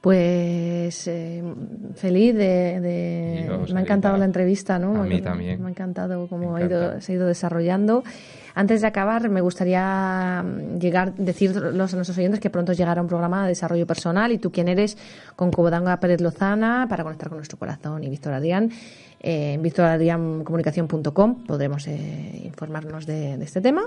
Pues 0.00 1.06
eh, 1.08 1.42
feliz 1.94 2.34
de, 2.34 2.80
de- 2.80 3.50
me 3.72 3.80
ha 3.80 3.82
encantado 3.82 4.16
la 4.16 4.24
entrevista, 4.24 4.78
¿no? 4.78 4.96
A 5.02 5.04
mí 5.04 5.16
Me- 5.16 5.20
también. 5.22 5.60
Me 5.60 5.68
ha 5.68 5.70
encantado 5.70 6.26
cómo 6.26 6.56
ha 6.56 6.62
ido, 6.62 7.00
se 7.02 7.12
ha 7.12 7.14
ido 7.16 7.26
desarrollando. 7.26 8.02
Antes 8.54 8.80
de 8.80 8.86
acabar, 8.86 9.28
me 9.28 9.40
gustaría 9.42 10.42
mm, 10.42 10.78
llegar, 10.78 11.14
decirlos 11.14 11.92
a 11.92 11.96
nuestros 11.96 12.16
oyentes 12.16 12.40
que 12.40 12.48
pronto 12.50 12.72
llegará 12.72 13.02
un 13.02 13.08
programa 13.08 13.42
de 13.42 13.50
desarrollo 13.50 13.86
personal 13.86 14.32
y 14.32 14.38
tú 14.38 14.50
quién 14.50 14.68
eres 14.68 14.96
con 15.36 15.50
Cobodanga 15.50 16.00
Pérez 16.00 16.20
Lozana 16.22 16.86
para 16.88 17.04
conectar 17.04 17.28
con 17.28 17.36
nuestro 17.38 17.58
corazón 17.58 18.02
y 18.02 18.08
Víctor 18.08 18.32
Adrián. 18.32 18.70
Eh, 19.22 19.52
en 19.54 19.62
victoradriancomunicación.com 19.62 21.44
podremos 21.46 21.86
eh, 21.88 22.40
informarnos 22.44 23.06
de, 23.06 23.36
de 23.36 23.44
este 23.44 23.60
tema. 23.60 23.82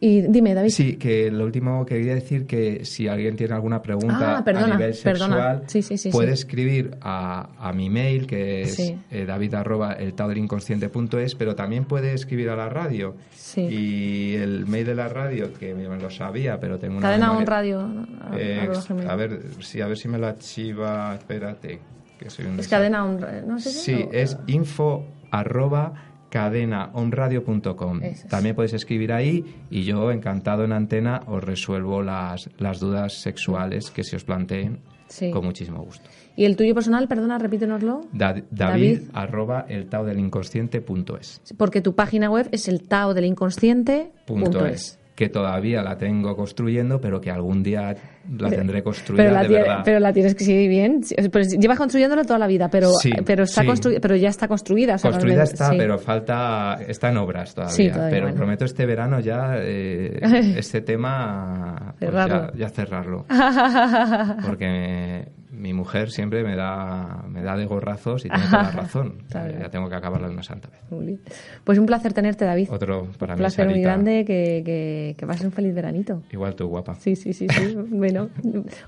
Y 0.00 0.22
dime, 0.22 0.52
David. 0.54 0.70
Sí, 0.70 0.96
que 0.96 1.30
lo 1.30 1.44
último 1.44 1.86
que 1.86 1.94
quería 1.94 2.14
decir 2.16 2.46
que 2.46 2.84
si 2.84 3.06
alguien 3.08 3.36
tiene 3.36 3.54
alguna 3.54 3.80
pregunta 3.80 4.38
Ah, 4.38 4.44
perdona, 4.44 4.74
a 4.74 4.76
nivel 4.76 4.92
sexual. 4.94 5.62
Sí, 5.68 5.80
sí, 5.82 5.96
sí, 5.96 6.10
puede 6.10 6.32
escribir 6.32 6.96
a, 7.00 7.48
a 7.58 7.72
mi 7.72 7.88
mail 7.88 8.26
que 8.26 8.62
es 8.62 8.78
eh, 8.80 9.24
david 9.24 9.54
arroba 9.54 9.92
el 9.94 10.12
inconsciente.es, 10.36 11.34
pero 11.36 11.54
también 11.54 11.84
puede 11.84 12.12
escribir 12.12 12.50
a 12.50 12.56
la 12.56 12.68
radio. 12.68 13.14
Sí. 13.30 13.60
Y 13.62 14.34
el 14.34 14.66
mail 14.66 14.84
de 14.84 14.94
la 14.96 15.08
radio, 15.08 15.52
que 15.54 15.74
me 15.74 15.86
lo 15.86 16.10
sabía, 16.10 16.58
pero 16.58 16.78
tengo 16.78 16.98
una 16.98 17.06
Cadena 17.08 17.28
memoria- 17.28 17.38
On 17.38 17.46
Radio. 17.46 18.06
Eh, 18.36 18.68
a 19.08 19.16
ver, 19.16 19.40
sí, 19.60 19.80
a 19.80 19.86
ver 19.86 19.96
si 19.96 20.08
me 20.08 20.18
lo 20.18 20.26
archiva, 20.26 21.14
espérate, 21.14 21.78
que 22.18 22.30
soy 22.30 22.46
un 22.46 22.58
Es 22.60 22.68
cadena 22.68 23.04
on, 23.04 23.20
no 23.46 23.58
sé 23.58 23.70
si 23.70 23.94
Sí, 23.94 24.08
es 24.12 24.36
info 24.46 25.04
arroba 25.30 25.94
cadenaonradio.com. 26.30 28.02
Es. 28.02 28.26
También 28.28 28.54
podéis 28.54 28.72
escribir 28.74 29.12
ahí 29.12 29.44
y 29.70 29.84
yo, 29.84 30.10
encantado 30.10 30.64
en 30.64 30.72
antena, 30.72 31.22
os 31.26 31.42
resuelvo 31.42 32.02
las, 32.02 32.50
las 32.58 32.80
dudas 32.80 33.14
sexuales 33.14 33.90
que 33.90 34.02
se 34.04 34.16
os 34.16 34.24
planteen 34.24 34.80
Sí. 35.06 35.30
con 35.30 35.44
muchísimo 35.44 35.82
gusto. 35.84 36.08
¿Y 36.34 36.44
el 36.46 36.56
tuyo 36.56 36.74
personal, 36.74 37.06
perdona, 37.06 37.38
repítenoslo? 37.38 38.00
Da- 38.12 38.32
David. 38.32 38.44
David, 38.50 39.00
arroba 39.12 39.66
el 39.68 39.86
tao 39.88 40.04
del 40.04 40.18
inconsciente.es. 40.18 41.40
Porque 41.56 41.80
tu 41.82 41.94
página 41.94 42.30
web 42.30 42.48
es 42.52 42.66
el 42.68 42.82
tao 42.88 43.14
del 43.14 43.26
inconsciente. 43.26 44.10
Punto 44.26 44.66
es. 44.66 44.98
Que 45.14 45.28
todavía 45.28 45.80
la 45.82 45.96
tengo 45.96 46.34
construyendo, 46.34 47.00
pero 47.00 47.20
que 47.20 47.30
algún 47.30 47.62
día 47.62 47.94
la 48.36 48.50
tendré 48.50 48.82
construida 48.82 49.22
Pero 49.22 49.34
la, 49.34 49.42
de 49.44 49.48
verdad. 49.48 49.82
pero 49.84 50.00
la 50.00 50.12
tienes 50.12 50.34
que 50.34 50.42
seguir 50.44 50.68
bien. 50.68 51.02
Pues 51.30 51.56
llevas 51.56 51.78
construyéndola 51.78 52.24
toda 52.24 52.40
la 52.40 52.48
vida, 52.48 52.68
pero, 52.68 52.88
Sí, 53.00 53.12
pero, 53.24 53.44
está 53.44 53.62
sí. 53.62 53.68
constru- 53.68 54.00
pero 54.00 54.16
ya 54.16 54.28
está 54.30 54.48
construida. 54.48 54.96
o 54.96 54.98
sea, 54.98 55.10
Construida 55.12 55.44
está, 55.44 55.70
sí. 55.70 55.76
pero 55.78 55.98
falta 55.98 56.78
está 56.88 57.10
en 57.10 57.18
obras 57.18 57.54
todavía. 57.54 58.06
Pero 58.10 58.22
bueno. 58.22 58.36
prometo 58.36 58.64
este 58.64 58.86
verano 58.86 59.20
ya 59.20 59.54
eh, 59.58 60.18
este 60.58 60.80
tema 60.80 61.94
pues, 61.96 62.10
Cerrarlo. 62.10 62.52
ya, 62.54 62.58
ya 62.58 62.68
cerrarlo. 62.70 63.26
Porque 64.46 65.28
mi 65.64 65.72
mujer 65.72 66.10
siempre 66.10 66.44
me 66.44 66.56
da 66.56 67.24
me 67.26 67.42
da 67.42 67.56
de 67.56 67.64
gorrazos 67.64 68.26
y 68.26 68.28
tiene 68.28 68.44
toda 68.44 68.62
la 68.64 68.70
razón. 68.70 69.14
Ya 69.34 69.70
tengo 69.70 69.88
que 69.88 69.94
acabarla 69.94 70.28
de 70.28 70.34
una 70.34 70.42
santa 70.42 70.68
vez. 70.68 70.80
Muy 70.90 71.06
bien. 71.06 71.20
Pues 71.64 71.78
un 71.78 71.86
placer 71.86 72.12
tenerte, 72.12 72.44
David. 72.44 72.68
Otro 72.70 73.08
para 73.18 73.32
un 73.32 73.38
mí, 73.38 73.42
placer 73.42 73.66
muy 73.66 73.80
grande 73.80 74.24
que, 74.26 74.62
que, 74.64 75.14
que 75.16 75.26
pases 75.26 75.46
un 75.46 75.52
feliz 75.52 75.74
veranito. 75.74 76.22
Igual 76.30 76.54
tú, 76.54 76.68
guapa. 76.68 76.94
Sí, 76.96 77.16
sí, 77.16 77.32
sí, 77.32 77.46
sí. 77.48 77.74
bueno, 77.88 78.28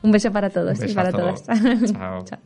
un 0.02 0.12
beso 0.12 0.30
para 0.30 0.50
todos 0.50 0.78
Un 0.78 0.90
y 0.90 0.92
para 0.92 1.12
todas. 1.12 1.44
Chao. 1.92 2.24
Chao. 2.24 2.40